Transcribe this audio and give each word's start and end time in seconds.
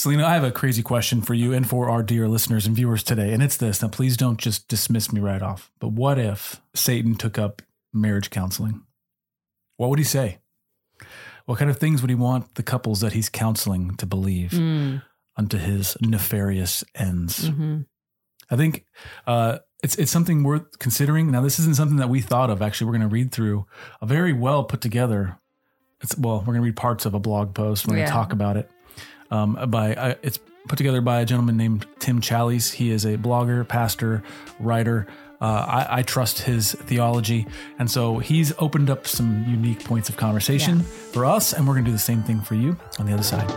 Selena, 0.00 0.24
I 0.26 0.32
have 0.32 0.44
a 0.44 0.50
crazy 0.50 0.82
question 0.82 1.20
for 1.20 1.34
you 1.34 1.52
and 1.52 1.68
for 1.68 1.90
our 1.90 2.02
dear 2.02 2.26
listeners 2.26 2.66
and 2.66 2.74
viewers 2.74 3.02
today. 3.02 3.34
And 3.34 3.42
it's 3.42 3.58
this. 3.58 3.82
Now, 3.82 3.88
please 3.88 4.16
don't 4.16 4.38
just 4.38 4.66
dismiss 4.66 5.12
me 5.12 5.20
right 5.20 5.42
off. 5.42 5.70
But 5.78 5.88
what 5.92 6.18
if 6.18 6.58
Satan 6.74 7.16
took 7.16 7.38
up 7.38 7.60
marriage 7.92 8.30
counseling? 8.30 8.82
What 9.76 9.90
would 9.90 9.98
he 9.98 10.04
say? 10.06 10.38
What 11.44 11.58
kind 11.58 11.70
of 11.70 11.76
things 11.76 12.00
would 12.00 12.08
he 12.08 12.14
want 12.14 12.54
the 12.54 12.62
couples 12.62 13.00
that 13.02 13.12
he's 13.12 13.28
counseling 13.28 13.94
to 13.96 14.06
believe 14.06 14.52
Mm, 14.52 15.02
unto 15.36 15.58
his 15.58 15.98
nefarious 16.00 16.82
ends? 16.94 17.50
mhm. 17.50 17.84
I 18.50 18.56
think 18.56 18.86
uh, 19.26 19.58
it's 19.82 19.96
it's 19.96 20.10
something 20.10 20.44
worth 20.44 20.78
considering. 20.78 21.30
Now, 21.30 21.42
this 21.42 21.58
isn't 21.58 21.76
something 21.76 21.98
that 21.98 22.08
we 22.08 22.22
thought 22.22 22.48
of. 22.48 22.62
Actually, 22.62 22.86
we're 22.86 22.98
going 22.98 23.08
to 23.08 23.14
read 23.14 23.32
through 23.32 23.66
a 24.00 24.06
very 24.06 24.32
well 24.32 24.64
put 24.64 24.80
together. 24.80 25.36
It's 26.00 26.16
well, 26.16 26.38
we're 26.38 26.46
going 26.46 26.56
to 26.56 26.62
read 26.62 26.76
parts 26.76 27.04
of 27.04 27.12
a 27.12 27.20
blog 27.20 27.54
post. 27.54 27.86
We're 27.86 27.92
going 27.96 28.00
Yeah. 28.00 28.06
to 28.06 28.12
talk 28.12 28.32
about 28.32 28.56
it. 28.56 28.70
Um, 29.30 29.58
by 29.70 29.94
uh, 29.94 30.14
it's 30.22 30.38
put 30.68 30.76
together 30.76 31.00
by 31.00 31.20
a 31.20 31.24
gentleman 31.24 31.56
named 31.56 31.86
Tim 31.98 32.20
Challies. 32.20 32.72
He 32.74 32.90
is 32.90 33.04
a 33.04 33.16
blogger, 33.16 33.66
pastor, 33.66 34.22
writer. 34.58 35.06
Uh, 35.40 35.44
I, 35.88 35.98
I 35.98 36.02
trust 36.02 36.42
his 36.42 36.72
theology, 36.72 37.46
and 37.78 37.90
so 37.90 38.18
he's 38.18 38.52
opened 38.58 38.90
up 38.90 39.06
some 39.06 39.44
unique 39.48 39.82
points 39.84 40.10
of 40.10 40.16
conversation 40.18 40.78
Yeah. 40.80 40.84
for 41.12 41.24
us, 41.24 41.54
and 41.54 41.66
we're 41.66 41.74
going 41.74 41.84
to 41.86 41.90
do 41.90 41.94
the 41.94 41.98
same 41.98 42.22
thing 42.22 42.40
for 42.42 42.54
you 42.56 42.76
on 42.98 43.06
the 43.06 43.14
other 43.14 43.22
side. 43.22 43.48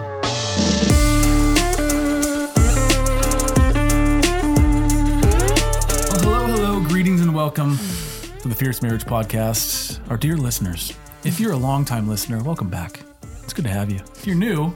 Well, 6.26 6.48
hello, 6.48 6.48
hello, 6.48 6.80
greetings 6.88 7.22
and 7.22 7.36
welcome 7.36 7.78
to 7.78 8.48
the 8.48 8.56
Fierce 8.56 8.82
Marriage 8.82 9.04
Podcast. 9.06 10.00
Our 10.10 10.18
dear 10.18 10.38
listeners, 10.38 10.94
if 11.24 11.40
you're 11.40 11.52
a 11.52 11.58
longtime 11.58 12.08
listener, 12.08 12.42
welcome 12.42 12.70
back. 12.70 13.02
It's 13.44 13.54
good 13.54 13.66
to 13.66 13.72
have 13.72 13.92
you. 13.92 14.00
If 14.16 14.26
you're 14.26 14.36
new, 14.38 14.74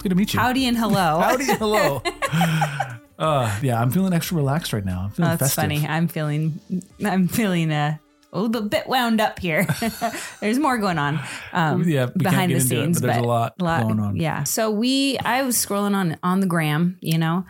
it's 0.00 0.02
good 0.04 0.08
to 0.10 0.14
meet 0.14 0.32
you. 0.32 0.40
Howdy 0.40 0.66
and 0.66 0.78
hello. 0.78 1.20
Howdy, 1.22 1.44
hello. 1.44 2.02
uh, 3.18 3.58
yeah, 3.62 3.80
I'm 3.80 3.90
feeling 3.90 4.14
extra 4.14 4.38
relaxed 4.38 4.72
right 4.72 4.84
now. 4.84 5.02
I'm 5.04 5.10
feeling 5.10 5.30
Oh, 5.32 5.36
that's 5.36 5.54
festive. 5.54 5.62
funny. 5.78 5.86
I'm 5.86 6.08
feeling, 6.08 6.58
I'm 7.04 7.28
feeling 7.28 7.70
uh, 7.70 7.98
a 8.32 8.40
little 8.40 8.62
bit 8.62 8.86
wound 8.86 9.20
up 9.20 9.38
here. 9.38 9.66
there's 10.40 10.58
more 10.58 10.78
going 10.78 10.96
on 10.96 11.20
um, 11.52 11.86
Yeah, 11.86 12.06
behind 12.06 12.48
get 12.50 12.54
the 12.56 12.62
into 12.62 12.74
it, 12.76 12.84
scenes, 12.84 13.00
but 13.02 13.08
there's 13.08 13.18
a 13.18 13.22
lot 13.22 13.58
going 13.58 14.00
on. 14.00 14.16
Yeah. 14.16 14.44
So 14.44 14.70
we, 14.70 15.18
I 15.18 15.42
was 15.42 15.56
scrolling 15.56 15.94
on 15.94 16.16
on 16.22 16.40
the 16.40 16.46
gram. 16.46 16.96
You 17.02 17.18
know, 17.18 17.44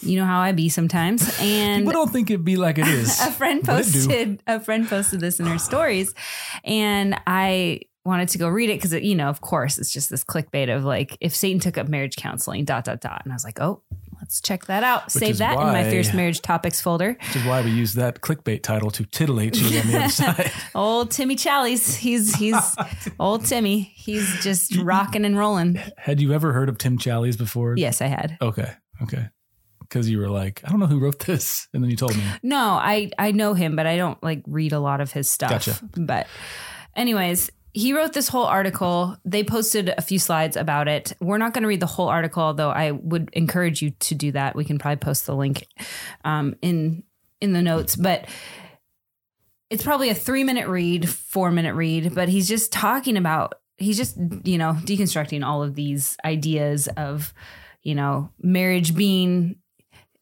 you 0.00 0.18
know 0.18 0.24
how 0.26 0.40
I 0.40 0.50
be 0.50 0.68
sometimes, 0.68 1.38
and 1.40 1.82
People 1.84 1.92
don't 1.92 2.12
think 2.12 2.30
it'd 2.30 2.44
be 2.44 2.56
like 2.56 2.78
it 2.78 2.88
is. 2.88 3.20
a 3.20 3.30
friend 3.30 3.62
but 3.64 3.84
posted 3.84 4.42
a 4.48 4.58
friend 4.58 4.88
posted 4.88 5.20
this 5.20 5.38
in 5.38 5.46
her 5.46 5.58
stories 5.58 6.14
and 6.64 7.14
i 7.28 7.80
wanted 8.06 8.28
to 8.30 8.38
go 8.38 8.48
read 8.48 8.70
it 8.70 8.80
because 8.80 8.92
you 8.94 9.14
know 9.14 9.28
of 9.28 9.40
course 9.40 9.78
it's 9.78 9.92
just 9.92 10.08
this 10.10 10.24
clickbait 10.24 10.74
of 10.74 10.84
like 10.84 11.16
if 11.20 11.34
satan 11.34 11.58
took 11.60 11.76
up 11.76 11.88
marriage 11.88 12.16
counseling 12.16 12.64
dot 12.64 12.84
dot 12.84 13.00
dot 13.00 13.20
and 13.24 13.32
i 13.32 13.34
was 13.34 13.44
like 13.44 13.60
oh 13.60 13.82
let's 14.20 14.40
check 14.40 14.64
that 14.66 14.82
out 14.84 15.10
save 15.10 15.30
is 15.30 15.38
that 15.38 15.52
in 15.52 15.58
my 15.58 15.82
why- 15.82 15.90
fierce 15.90 16.14
marriage 16.14 16.40
topics 16.40 16.80
folder 16.80 17.16
Which 17.20 17.36
is 17.36 17.44
why 17.44 17.62
we 17.62 17.70
use 17.70 17.94
that 17.94 18.20
clickbait 18.20 18.62
title 18.62 18.90
to 18.92 19.04
titillate 19.04 19.56
you 19.60 19.80
on 19.80 19.86
the 19.88 19.98
other 19.98 20.08
side. 20.10 20.52
old 20.74 21.10
timmy 21.10 21.36
challies 21.36 21.96
he's 21.96 22.34
he's 22.36 22.76
old 23.18 23.44
timmy 23.44 23.80
he's 23.94 24.42
just 24.42 24.76
rocking 24.76 25.24
and 25.24 25.36
rolling 25.36 25.78
Had 25.98 26.20
you 26.20 26.32
ever 26.32 26.52
heard 26.52 26.68
of 26.68 26.78
Tim 26.78 26.98
Challies 26.98 27.36
before? 27.36 27.74
yes 27.76 28.00
i 28.00 28.06
had 28.06 28.38
Okay. 28.40 28.72
Okay. 29.02 29.26
Because 29.80 30.08
you 30.10 30.18
were 30.18 30.28
like, 30.28 30.62
I 30.64 30.70
don't 30.70 30.80
know 30.80 30.86
who 30.86 30.98
wrote 30.98 31.20
this. 31.20 31.68
And 31.72 31.80
then 31.80 31.90
you 31.90 31.96
told 31.96 32.16
me. 32.16 32.24
No, 32.42 32.56
I 32.70 33.08
I 33.20 33.30
know 33.30 33.54
him, 33.54 33.76
but 33.76 33.86
I 33.86 33.96
don't 33.96 34.20
like 34.20 34.42
read 34.48 34.72
a 34.72 34.80
lot 34.80 35.00
of 35.00 35.12
his 35.12 35.28
stuff. 35.30 35.50
Gotcha. 35.50 35.78
But 35.96 36.26
anyways, 36.96 37.50
he 37.76 37.92
wrote 37.92 38.14
this 38.14 38.28
whole 38.28 38.46
article. 38.46 39.18
They 39.26 39.44
posted 39.44 39.90
a 39.90 40.00
few 40.00 40.18
slides 40.18 40.56
about 40.56 40.88
it. 40.88 41.12
We're 41.20 41.36
not 41.36 41.52
going 41.52 41.60
to 41.60 41.68
read 41.68 41.80
the 41.80 41.86
whole 41.86 42.08
article, 42.08 42.42
although 42.42 42.70
I 42.70 42.92
would 42.92 43.28
encourage 43.34 43.82
you 43.82 43.90
to 43.90 44.14
do 44.14 44.32
that. 44.32 44.56
We 44.56 44.64
can 44.64 44.78
probably 44.78 44.96
post 44.96 45.26
the 45.26 45.36
link 45.36 45.66
um, 46.24 46.56
in 46.62 47.02
in 47.42 47.52
the 47.52 47.60
notes, 47.60 47.94
but 47.94 48.28
it's 49.68 49.82
probably 49.82 50.08
a 50.08 50.14
three 50.14 50.42
minute 50.42 50.68
read, 50.68 51.06
four 51.06 51.50
minute 51.50 51.74
read. 51.74 52.14
But 52.14 52.30
he's 52.30 52.48
just 52.48 52.72
talking 52.72 53.18
about 53.18 53.56
he's 53.76 53.98
just 53.98 54.16
you 54.44 54.56
know 54.56 54.78
deconstructing 54.80 55.44
all 55.44 55.62
of 55.62 55.74
these 55.74 56.16
ideas 56.24 56.88
of 56.96 57.34
you 57.82 57.94
know 57.94 58.30
marriage 58.40 58.94
being 58.94 59.56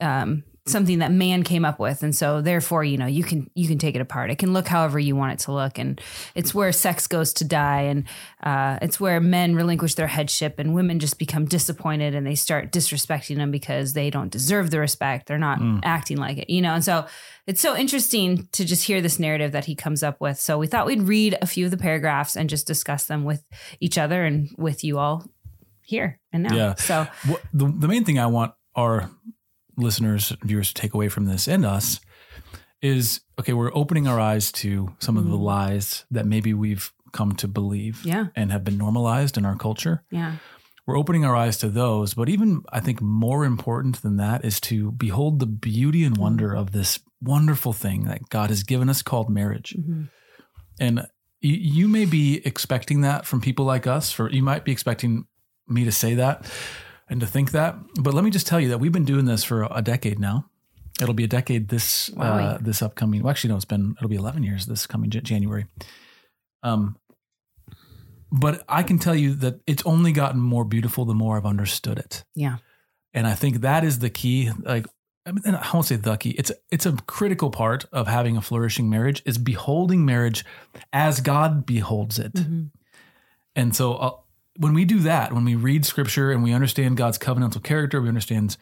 um, 0.00 0.42
something 0.66 1.00
that 1.00 1.12
man 1.12 1.42
came 1.42 1.64
up 1.64 1.78
with. 1.78 2.02
And 2.02 2.14
so 2.14 2.40
therefore 2.40 2.84
you 2.84 2.96
know 2.96 3.06
you 3.06 3.22
can 3.22 3.50
you 3.54 3.68
can 3.68 3.78
take 3.78 3.94
it 3.94 4.00
apart. 4.00 4.30
It 4.30 4.38
can 4.38 4.52
look 4.52 4.66
however 4.66 4.98
you 4.98 5.14
want 5.14 5.32
it 5.32 5.38
to 5.40 5.52
look. 5.52 5.78
And 5.78 6.00
it's 6.34 6.54
where 6.54 6.72
sex 6.72 7.06
goes 7.06 7.34
to 7.34 7.44
die. 7.44 7.82
And 7.82 8.04
uh, 8.42 8.78
it's 8.80 8.98
where 8.98 9.20
men 9.20 9.54
relinquish 9.54 9.94
their 9.94 10.06
headship 10.06 10.58
and 10.58 10.74
women 10.74 10.98
just 10.98 11.18
become 11.18 11.44
disappointed 11.44 12.14
and 12.14 12.26
they 12.26 12.34
start 12.34 12.72
disrespecting 12.72 13.36
them 13.36 13.50
because 13.50 13.92
they 13.92 14.08
don't 14.08 14.30
deserve 14.30 14.70
the 14.70 14.80
respect. 14.80 15.26
They're 15.26 15.38
not 15.38 15.60
acting 15.84 16.16
like 16.16 16.38
it 16.38 16.50
you 16.54 16.62
know? 16.62 16.74
And 16.74 16.84
so 16.84 17.06
it's 17.46 17.60
so 17.60 17.76
interesting 17.76 18.48
to 18.52 18.64
just 18.64 18.84
hear 18.84 19.02
this 19.02 19.18
narrative 19.18 19.52
that 19.52 19.66
he 19.66 19.74
comes 19.74 20.02
up 20.02 20.20
with. 20.20 20.38
So 20.38 20.56
we 20.56 20.66
thought 20.66 20.86
we'd 20.86 21.02
read 21.02 21.36
a 21.42 21.46
few 21.46 21.66
of 21.66 21.70
the 21.70 21.76
paragraphs 21.76 22.36
and 22.36 22.48
just 22.48 22.66
discuss 22.66 23.06
them 23.06 23.24
with 23.24 23.44
each 23.80 23.98
other 23.98 24.24
and 24.24 24.48
with 24.56 24.84
you 24.84 24.98
all 24.98 25.24
here 25.82 26.20
and 26.32 26.44
now. 26.44 26.54
Yeah. 26.54 26.74
so 26.76 27.06
the, 27.52 27.66
the 27.66 27.88
main 27.88 28.04
thing 28.04 28.18
I 28.18 28.26
want 28.26 28.54
our 28.74 29.10
listeners, 29.76 30.32
viewers 30.42 30.68
to 30.72 30.80
take 30.80 30.94
away 30.94 31.08
from 31.08 31.24
this 31.26 31.48
and 31.48 31.64
us 31.64 32.00
is 32.82 33.20
okay, 33.40 33.52
we're 33.52 33.74
opening 33.74 34.06
our 34.06 34.20
eyes 34.20 34.52
to 34.52 34.94
some 34.98 35.16
of 35.16 35.26
the 35.26 35.36
lies 35.36 36.04
that 36.10 36.26
maybe 36.26 36.52
we've 36.54 36.92
come 37.12 37.32
to 37.36 37.48
believe 37.48 37.96
Mm-hmm. 37.98 38.08
Yeah. 38.08 38.26
and 38.36 38.52
have 38.52 38.64
been 38.64 38.76
normalized 38.78 39.36
in 39.38 39.44
our 39.44 39.56
culture. 39.56 40.02
yeah 40.10 40.36
We're 40.86 40.98
opening 40.98 41.24
our 41.24 41.34
eyes 41.36 41.56
to 41.58 41.68
those. 41.70 42.12
But 42.14 42.28
even 42.28 42.62
I 42.72 42.80
think 42.80 43.00
more 43.00 43.44
important 43.46 44.02
than 44.02 44.16
that 44.18 44.44
is 44.44 44.60
to 44.62 44.92
behold 44.92 45.38
the 45.38 45.46
beauty 45.46 46.04
and 46.04 46.16
wonder 46.18 46.48
Mm-hmm. 46.50 46.58
of 46.58 46.72
this 46.72 46.98
wonderful 47.22 47.72
thing 47.72 48.04
that 48.04 48.28
God 48.28 48.50
has 48.50 48.62
given 48.64 48.88
us 48.90 49.00
called 49.02 49.30
marriage. 49.30 49.74
Mhm. 49.78 50.10
And 50.78 51.06
you, 51.40 51.54
you 51.54 51.88
may 51.88 52.04
be 52.04 52.42
expecting 52.46 53.00
that 53.02 53.24
from 53.24 53.40
people 53.40 53.64
like 53.64 53.86
us, 53.86 54.12
for 54.12 54.28
you 54.30 54.42
might 54.42 54.64
be 54.64 54.72
expecting 54.72 55.24
me 55.66 55.84
to 55.84 55.92
say 55.92 56.14
that 56.16 56.44
and 57.08 57.20
to 57.20 57.26
think 57.26 57.50
that. 57.52 57.76
But 58.00 58.14
let 58.14 58.24
me 58.24 58.30
just 58.30 58.46
tell 58.46 58.60
you 58.60 58.68
that 58.70 58.78
we've 58.78 58.92
been 58.92 59.04
doing 59.04 59.24
this 59.24 59.44
for 59.44 59.68
a 59.70 59.82
decade 59.82 60.18
now. 60.18 60.50
It'll 61.00 61.14
be 61.14 61.24
a 61.24 61.28
decade 61.28 61.68
this 61.68 62.10
uh, 62.16 62.58
this 62.60 62.82
upcoming. 62.82 63.22
Well, 63.22 63.30
actually, 63.30 63.50
no, 63.50 63.56
it's 63.56 63.64
been 63.64 63.94
it'll 63.98 64.08
be 64.08 64.16
eleven 64.16 64.42
years 64.42 64.66
this 64.66 64.86
coming 64.86 65.10
January. 65.10 65.66
Um, 66.62 66.96
but 68.30 68.64
I 68.68 68.82
can 68.82 68.98
tell 68.98 69.14
you 69.14 69.34
that 69.34 69.60
it's 69.66 69.84
only 69.86 70.12
gotten 70.12 70.40
more 70.40 70.64
beautiful 70.64 71.04
the 71.04 71.14
more 71.14 71.36
I've 71.36 71.46
understood 71.46 71.98
it. 71.98 72.24
yeah 72.34 72.56
And 73.12 73.26
I 73.26 73.34
think 73.34 73.60
that 73.60 73.84
is 73.84 74.00
the 74.00 74.10
key. 74.10 74.50
Like, 74.62 74.86
I, 75.24 75.32
mean, 75.32 75.42
I 75.54 75.70
won't 75.72 75.86
say 75.86 75.96
the 75.96 76.16
key. 76.16 76.30
It's 76.30 76.50
it's 76.70 76.84
a 76.84 76.92
critical 77.06 77.50
part 77.50 77.84
of 77.92 78.08
having 78.08 78.36
a 78.36 78.42
flourishing 78.42 78.90
marriage 78.90 79.22
is 79.24 79.38
beholding 79.38 80.04
marriage 80.04 80.44
as 80.92 81.20
God 81.20 81.64
beholds 81.64 82.18
it. 82.18 82.34
Mhm. 82.34 82.70
And 83.54 83.76
so, 83.76 83.94
uh, 83.94 84.10
when 84.56 84.74
we 84.74 84.84
do 84.84 85.00
that, 85.00 85.32
when 85.32 85.44
we 85.44 85.54
read 85.54 85.84
Scripture 85.84 86.30
and 86.30 86.42
we 86.42 86.52
understand 86.52 86.96
God's 86.96 87.18
covenantal 87.18 87.62
character, 87.62 88.00
we 88.00 88.08
understand 88.08 88.56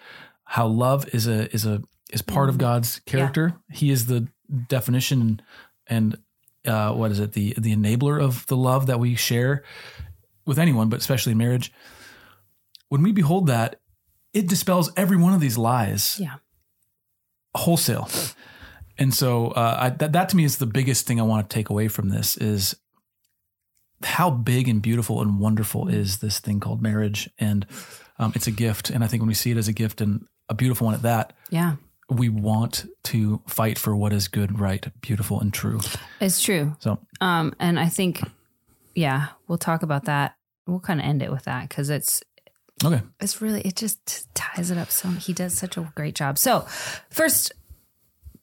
how 0.45 0.67
love 0.67 1.07
is 1.15 1.27
a 1.27 1.53
is 1.55 1.67
a 1.67 1.83
is 2.11 2.23
part 2.23 2.49
of 2.49 2.59
God's 2.59 3.01
character. 3.01 3.55
He 3.71 3.91
is 3.91 4.07
the 4.07 4.29
definition 4.69 5.41
and 5.87 6.17
uh, 6.67 6.93
what 6.93 7.11
is 7.11 7.21
it 7.21 7.33
the 7.33 7.55
the 7.59 7.75
enabler 7.75 8.23
of 8.23 8.47
the 8.47 8.57
love 8.57 8.87
that 8.87 9.01
we 9.01 9.15
share 9.15 9.65
with 10.47 10.59
anyone, 10.59 10.89
but 10.89 11.01
especially 11.01 11.35
marriage. 11.35 11.73
When 12.89 13.03
we 13.03 13.13
behold 13.13 13.47
that, 13.47 13.81
it 14.33 14.49
dispels 14.49 14.91
every 14.97 15.17
one 15.17 15.35
of 15.35 15.41
these 15.41 15.59
lies 15.59 16.19
yeah 16.21 16.37
wholesale. 17.55 18.09
And 18.99 19.13
so 19.13 19.49
uh, 19.49 19.77
I, 19.81 19.91
that, 19.91 20.13
that 20.13 20.29
to 20.31 20.37
me 20.37 20.45
is 20.45 20.59
the 20.59 20.67
biggest 20.67 21.07
thing 21.07 21.21
I 21.21 21.25
want 21.25 21.49
to 21.49 21.55
take 21.55 21.71
away 21.71 21.89
from 21.89 22.09
this 22.09 22.37
is 22.37 22.77
how 24.03 24.31
big 24.31 24.69
and 24.69 24.83
beautiful 24.83 25.21
and 25.21 25.39
wonderful 25.39 25.89
is 25.89 26.19
this 26.19 26.39
thing 26.39 26.61
called 26.61 26.83
marriage. 26.83 27.31
And 27.39 27.67
um, 28.19 28.33
it's 28.35 28.47
a 28.47 28.53
gift. 28.53 28.91
And 28.91 29.03
I 29.03 29.07
think 29.07 29.21
when 29.21 29.29
we 29.29 29.35
see 29.35 29.51
it 29.51 29.57
as 29.57 29.69
a 29.69 29.73
gift 29.73 30.01
and 30.01 30.27
a 30.49 30.55
beautiful 30.55 30.87
one 30.87 30.95
at 30.95 31.03
that, 31.03 31.33
yeah 31.51 31.77
we 32.13 32.29
want 32.29 32.87
to 33.05 33.41
fight 33.47 33.79
for 33.79 33.97
what 33.97 34.13
is 34.13 34.29
good, 34.29 34.59
right, 34.59 34.87
beautiful, 35.01 35.41
and 35.41 35.53
true. 35.53 35.81
It's 36.21 36.43
true. 36.43 36.77
So 36.79 36.99
Um, 37.21 37.55
and 37.59 37.79
I 37.79 37.89
think, 37.89 38.23
yeah, 38.95 39.29
we'll 39.49 39.59
talk 39.59 39.83
about 39.83 40.05
that. 40.05 40.35
We'll 40.67 40.81
kind 40.81 41.01
of 41.01 41.07
end 41.07 41.23
it 41.23 41.33
with 41.33 41.45
that 41.45 41.69
because 41.69 41.91
it's 41.91 42.23
okay, 42.85 43.03
it's 43.21 43.41
really 43.41 43.63
it 43.63 43.77
just 43.77 44.33
ties 44.35 44.71
it 44.71 44.79
up. 44.79 44.91
So 44.91 45.09
he 45.09 45.33
does 45.33 45.55
such 45.55 45.77
a 45.77 45.93
great 45.95 46.15
job. 46.15 46.39
So 46.39 46.61
first 47.11 47.53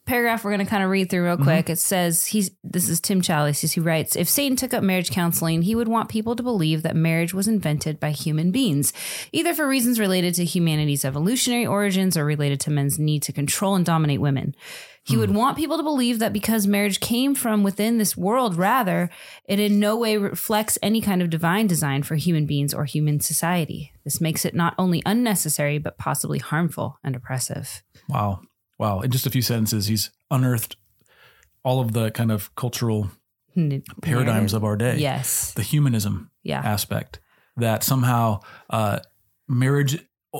paragraph 0.10 0.44
we're 0.44 0.52
going 0.52 0.66
to 0.66 0.70
kind 0.70 0.84
of 0.84 0.90
read 0.90 1.10
through 1.10 1.24
real 1.24 1.36
mm-hmm. 1.36 1.44
quick. 1.44 1.70
It 1.70 1.78
says 1.78 2.26
he's 2.26 2.52
this 2.64 2.90
is 2.90 3.00
Tim 3.00 3.22
Challies. 3.22 3.74
He 3.74 3.80
writes, 3.80 4.16
if 4.16 4.28
Satan 4.28 4.58
took 4.58 4.74
up 4.74 4.84
marriage 4.84 5.12
counseling, 5.12 5.62
he 5.62 5.76
would 5.76 5.88
want 5.88 6.10
people 6.10 6.36
to 6.36 6.44
believe 6.44 6.82
that 6.84 6.96
marriage 6.96 7.34
was 7.34 7.48
invented 7.48 8.00
by 8.00 8.12
human 8.12 8.52
beings, 8.52 8.92
either 9.32 9.54
for 9.54 9.68
reasons 9.68 10.00
related 10.00 10.34
to 10.36 10.46
humanity's 10.46 11.06
evolutionary 11.06 11.66
origins 11.66 12.18
or 12.18 12.26
related 12.26 12.60
to 12.62 12.72
men's 12.72 12.98
need 12.98 13.22
to 13.24 13.32
control 13.32 13.76
and 13.76 13.86
dominate 13.86 14.20
women. 14.20 14.56
He 15.04 15.18
would 15.18 15.30
hmm. 15.30 15.38
want 15.38 15.58
people 15.58 15.78
to 15.78 15.84
believe 15.84 16.20
that 16.20 16.34
because 16.34 16.68
marriage 16.68 17.00
came 17.00 17.34
from 17.34 17.64
within 17.64 17.98
this 17.98 18.18
world, 18.18 18.56
rather, 18.56 19.10
it 19.46 19.60
in 19.60 19.80
no 19.80 19.96
way 19.96 20.18
reflects 20.18 20.78
any 20.84 21.02
kind 21.02 21.22
of 21.22 21.30
divine 21.30 21.68
design 21.68 22.04
for 22.04 22.16
human 22.16 22.46
beings 22.46 22.74
or 22.74 22.86
human 22.86 23.20
society. 23.20 23.92
This 24.04 24.22
makes 24.22 24.46
it 24.46 24.54
not 24.54 24.76
only 24.78 25.02
unnecessary, 25.06 25.80
but 25.80 25.98
possibly 25.98 26.38
harmful 26.38 27.00
and 27.04 27.16
oppressive. 27.16 27.82
Wow. 28.08 28.42
Wow. 28.80 29.02
In 29.02 29.12
just 29.12 29.26
a 29.28 29.30
few 29.30 29.42
sentences, 29.42 29.88
he's 29.88 30.10
unearthed 30.32 30.78
all 31.64 31.80
of 31.82 31.92
the 31.94 32.10
kind 32.12 32.32
of 32.32 32.54
cultural 32.56 33.12
paradigms 34.02 34.54
of 34.54 34.64
our 34.64 34.76
day. 34.78 34.98
Yes. 34.98 35.54
The 35.54 35.64
humanism 35.64 36.32
Yeah. 36.44 36.62
aspect 36.64 37.20
that 37.58 37.84
somehow 37.84 38.40
uh, 38.70 39.00
marriage 39.48 39.96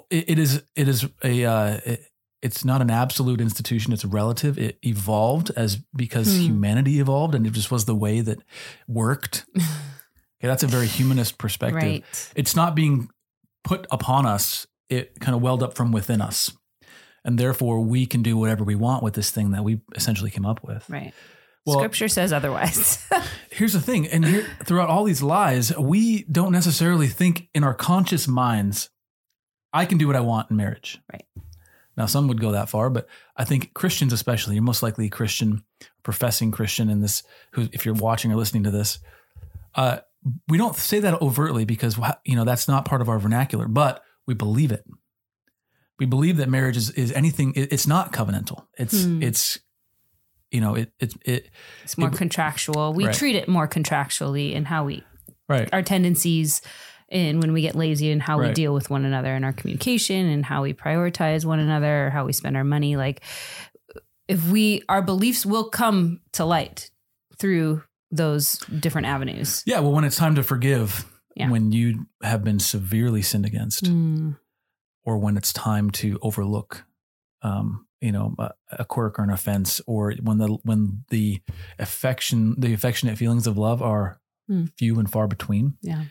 it, 0.10 0.30
it 0.30 0.40
is 0.40 0.64
it 0.76 0.88
is 0.88 1.06
a 1.24 1.44
uh, 1.46 1.80
it, 1.86 2.06
it's 2.42 2.64
not 2.64 2.82
an 2.82 2.90
absolute 2.90 3.42
institution 3.42 3.92
it's 3.92 4.06
relative 4.06 4.58
it 4.58 4.78
evolved 4.84 5.52
as 5.58 5.78
because 5.96 6.28
Hmm. 6.34 6.42
humanity 6.44 7.00
evolved 7.00 7.36
and 7.36 7.46
it 7.46 7.52
just 7.54 7.72
was 7.72 7.86
the 7.86 7.96
way 7.96 8.22
that 8.22 8.38
worked 8.88 9.46
okay 9.58 10.48
that's 10.48 10.64
a 10.64 10.68
very 10.68 10.86
humanist 10.88 11.38
perspective 11.40 11.82
Right. 11.82 12.32
it's 12.36 12.56
not 12.56 12.76
being 12.76 13.10
put 13.64 13.86
upon 13.92 14.26
us 14.28 14.68
it 14.90 15.20
kind 15.20 15.36
of 15.36 15.42
welled 15.42 15.64
up 15.64 15.76
from 15.76 15.92
within 15.92 16.22
us 16.22 16.56
and 17.24 17.38
therefore 17.38 17.82
we 17.82 18.06
can 18.06 18.22
do 18.22 18.38
whatever 18.38 18.64
we 18.64 18.76
want 18.76 19.04
with 19.04 19.14
this 19.14 19.32
thing 19.32 19.52
that 19.52 19.64
we 19.64 19.82
essentially 19.96 20.32
came 20.32 20.46
up 20.46 20.64
with 20.64 20.90
Right. 20.90 21.14
Well- 21.66 21.80
Scripture 21.80 22.08
says 22.08 22.34
otherwise. 22.34 23.06
Here's 23.52 23.74
the 23.74 23.82
thing, 23.82 24.08
and 24.08 24.26
here, 24.26 24.48
throughout 24.64 24.90
all 24.90 25.04
these 25.04 25.22
lies, 25.22 25.76
we 25.78 26.24
don't 26.24 26.52
necessarily 26.52 27.08
think 27.08 27.50
in 27.54 27.64
our 27.64 27.74
conscious 27.74 28.28
minds, 28.28 28.90
I 29.74 29.86
can 29.86 29.98
do 29.98 30.08
what 30.08 30.16
I 30.16 30.22
want 30.22 30.50
in 30.50 30.58
marriage. 30.58 31.00
Right. 31.12 31.26
Now, 31.98 32.06
some 32.06 32.30
would 32.30 32.40
go 32.40 32.54
that 32.54 32.70
far, 32.70 32.90
but 32.90 33.08
I 33.36 33.44
think 33.44 33.74
Christians, 33.74 34.14
especially, 34.14 34.56
you're 34.56 34.64
most 34.64 34.82
likely 34.82 35.08
a 35.08 35.10
Christian, 35.10 35.64
professing 36.02 36.50
Christian 36.50 36.90
in 36.90 37.02
this, 37.02 37.24
who, 37.52 37.68
if 37.74 37.86
you're 37.86 37.94
watching 37.94 38.32
or 38.32 38.38
listening 38.38 38.64
to 38.64 38.72
this, 38.72 39.00
uh, 39.76 39.98
we 40.48 40.58
don't 40.58 40.78
say 40.78 41.00
that 41.00 41.22
overtly 41.22 41.66
because, 41.66 42.00
you 42.24 42.38
know, 42.38 42.46
that's 42.46 42.70
not 42.70 42.86
part 42.86 43.02
of 43.02 43.10
our 43.10 43.20
vernacular, 43.20 43.68
but 43.68 44.02
we 44.26 44.34
believe 44.34 44.72
it. 44.72 44.86
We 46.00 46.06
believe 46.06 46.38
that 46.38 46.50
marriage 46.50 46.78
is, 46.78 46.90
is 46.92 47.12
anything, 47.12 47.54
it- 47.56 47.72
it's 47.74 47.86
not 47.88 48.12
covenantal. 48.14 48.66
It's, 48.78 49.04
Hmm. 49.06 49.22
it's, 49.22 49.60
you 50.52 50.62
know, 50.62 50.76
it, 50.76 50.92
it, 51.00 51.14
it, 51.26 51.50
it's 51.84 51.98
more 51.98 52.10
It- 52.10 52.16
contractual. 52.16 52.94
We 52.94 53.06
Right. 53.06 53.14
treat 53.16 53.36
it 53.36 53.48
more 53.48 53.68
contractually 53.68 54.54
in 54.54 54.66
how 54.66 54.86
we 54.86 55.04
right. 55.48 55.70
our 55.74 55.82
tendencies 55.84 56.62
in 57.10 57.40
when 57.40 57.54
we 57.54 57.62
get 57.62 57.76
lazy 57.76 58.12
and 58.12 58.22
how 58.22 58.40
we 58.40 58.52
deal 58.54 58.74
with 58.74 58.90
one 58.90 59.04
another 59.04 59.36
in 59.36 59.44
our 59.44 59.52
communication 59.54 60.28
and 60.28 60.46
how 60.46 60.62
we 60.62 60.74
prioritize 60.74 61.44
one 61.44 61.60
another 61.60 62.06
or 62.08 62.10
how 62.12 62.24
we 62.24 62.32
spend 62.34 62.56
our 62.56 62.64
money 62.64 62.96
like 62.98 63.22
if 64.28 64.48
we 64.48 64.84
our 64.88 65.02
beliefs 65.02 65.44
will 65.44 65.70
come 65.70 66.20
to 66.34 66.46
light 66.46 66.92
through 67.40 67.82
those 68.12 68.58
different 68.80 69.08
avenues 69.08 69.64
Yeah, 69.66 69.80
well, 69.80 69.92
when 69.92 70.04
it's 70.04 70.18
time 70.18 70.36
to 70.36 70.44
forgive, 70.44 71.06
Yeah. 71.36 71.50
when 71.50 71.72
you 71.72 72.06
have 72.22 72.44
been 72.44 72.60
severely 72.60 73.24
sinned 73.24 73.46
against, 73.48 73.86
Mm, 73.86 74.38
or 75.10 75.18
when 75.18 75.36
it's 75.38 75.52
time 75.52 75.90
to 75.90 76.18
overlook, 76.22 76.86
um, 77.42 77.88
you 78.00 78.12
know, 78.12 78.36
a, 78.38 78.52
a 78.80 78.86
quirk 78.86 79.18
or 79.20 79.24
an 79.24 79.30
offense, 79.32 79.82
or 79.88 80.14
when 80.22 80.38
the 80.38 80.48
when 80.64 81.04
the 81.10 81.42
affection, 81.80 82.56
the 82.58 82.74
affectionate 82.74 83.18
feelings 83.18 83.48
of 83.48 83.58
love 83.58 83.82
are 83.82 84.20
Hmm. 84.48 84.66
few 84.78 84.98
and 85.00 85.12
far 85.12 85.28
between. 85.28 85.78
yeah 85.82 86.06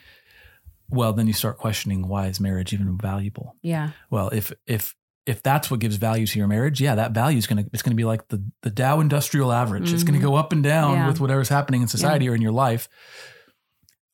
Well, 0.89 1.13
then 1.13 1.27
you 1.27 1.33
start 1.33 1.59
questioning 1.59 2.07
why 2.07 2.29
is 2.29 2.39
marriage 2.41 2.73
even 2.73 2.97
valuable? 2.97 3.57
yeah 3.63 3.91
Well, 4.11 4.29
if 4.31 4.53
if 4.67 4.95
if 5.27 5.43
that's 5.43 5.71
what 5.71 5.81
gives 5.81 5.97
value 5.97 6.27
to 6.27 6.39
your 6.39 6.49
marriage, 6.49 6.81
yeah, 6.81 6.95
that 6.95 7.13
value 7.13 7.37
is 7.39 7.47
gonna 7.49 7.65
it's 7.73 7.83
gonna 7.83 7.97
be 7.97 8.05
like 8.13 8.29
the 8.29 8.41
the 8.63 8.71
Dow 8.71 9.01
Industrial 9.01 9.51
Average. 9.53 9.93
It's 9.93 10.05
gonna 10.05 10.19
Mhm. 10.19 10.23
go 10.31 10.37
up 10.37 10.53
and 10.53 10.63
down 10.63 10.95
Yeah. 10.95 11.07
with 11.09 11.21
whatever's 11.21 11.49
happening 11.49 11.83
in 11.83 11.89
society 11.89 12.29
or 12.29 12.35
in 12.35 12.43
your 12.43 12.53
life. 12.67 12.89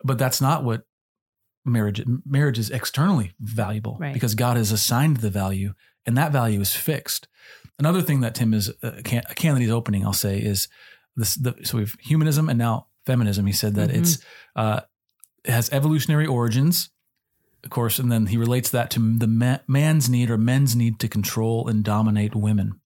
But 0.02 0.18
that's 0.18 0.40
not 0.40 0.64
what 0.64 0.82
marriage 1.64 2.02
marriage 2.26 2.58
is 2.58 2.70
externally 2.70 3.32
valuable 3.40 3.96
Right. 4.00 4.12
because 4.14 4.34
God 4.34 4.56
has 4.56 4.72
assigned 4.72 5.18
the 5.18 5.30
value, 5.30 5.74
and 6.06 6.16
that 6.18 6.32
value 6.32 6.60
is 6.60 6.74
fixed. 6.74 7.28
Another 7.78 8.02
thing 8.02 8.20
that 8.20 8.34
Tim 8.34 8.54
is 8.54 8.70
uh, 8.82 9.00
can, 9.04 9.22
a 9.28 9.34
can 9.34 9.54
that 9.54 9.60
he's 9.60 9.70
opening, 9.70 10.04
I'll 10.04 10.12
say, 10.12 10.38
is 10.38 10.68
this. 11.16 11.34
The, 11.34 11.54
so 11.64 11.78
we've 11.78 11.96
humanism 12.00 12.48
and 12.48 12.58
now 12.58 12.86
feminism. 13.06 13.46
He 13.46 13.52
said 13.52 13.74
that 13.74 13.90
Mhm. 13.90 13.96
it's 13.98 14.18
uh, 14.56 14.80
it 15.44 15.50
has 15.50 15.70
evolutionary 15.72 16.26
origins 16.26 16.90
of 17.64 17.70
course, 17.70 17.98
and 17.98 18.12
then 18.12 18.26
he 18.26 18.36
relates 18.36 18.68
that 18.70 18.90
to 18.90 19.16
the 19.18 19.26
ma- 19.26 19.56
man's 19.66 20.10
need 20.10 20.28
or 20.30 20.36
men's 20.36 20.76
need 20.76 21.00
to 21.00 21.08
control 21.08 21.66
and 21.66 21.82
dominate 21.82 22.34
women. 22.36 22.78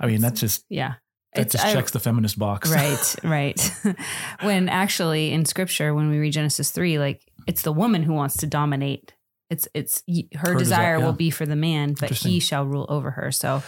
I 0.00 0.06
mean, 0.06 0.20
that's 0.22 0.40
just 0.40 0.64
yeah 0.70 0.94
that 1.34 1.42
It's- 1.46 1.52
just 1.52 1.66
I- 1.66 1.72
checks 1.74 1.90
the 1.92 2.00
feminist 2.00 2.38
box, 2.38 2.70
right 2.74 3.16
right 3.22 3.72
when 4.40 4.68
actually 4.70 5.32
in 5.32 5.44
scripture 5.44 5.94
when 5.94 6.08
we 6.10 6.18
read 6.18 6.32
genesis 6.32 6.70
3 6.70 6.98
like 6.98 7.22
it's 7.46 7.62
the 7.62 7.72
woman 7.72 8.02
who 8.02 8.12
wants 8.12 8.36
to 8.38 8.46
dominate 8.46 9.14
it's 9.50 9.68
it's 9.74 10.02
her, 10.36 10.52
Her 10.52 10.54
desire 10.54 10.98
yeah. 10.98 11.04
will 11.04 11.12
be 11.12 11.30
for 11.30 11.46
the 11.46 11.56
man 11.56 11.94
but 11.98 12.10
he 12.10 12.40
shall 12.40 12.64
rule 12.64 12.86
over 12.88 13.10
her 13.12 13.30
so 13.30 13.62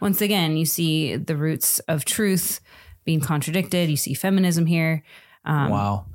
once 0.00 0.20
again 0.20 0.56
you 0.56 0.66
see 0.66 1.16
the 1.16 1.36
roots 1.36 1.78
of 1.80 2.04
truth 2.04 2.60
being 3.04 3.20
contradicted 3.20 3.88
you 3.88 3.96
see 3.96 4.14
feminism 4.14 4.66
here 4.66 5.02
um, 5.44 5.70
wow. 5.70 6.06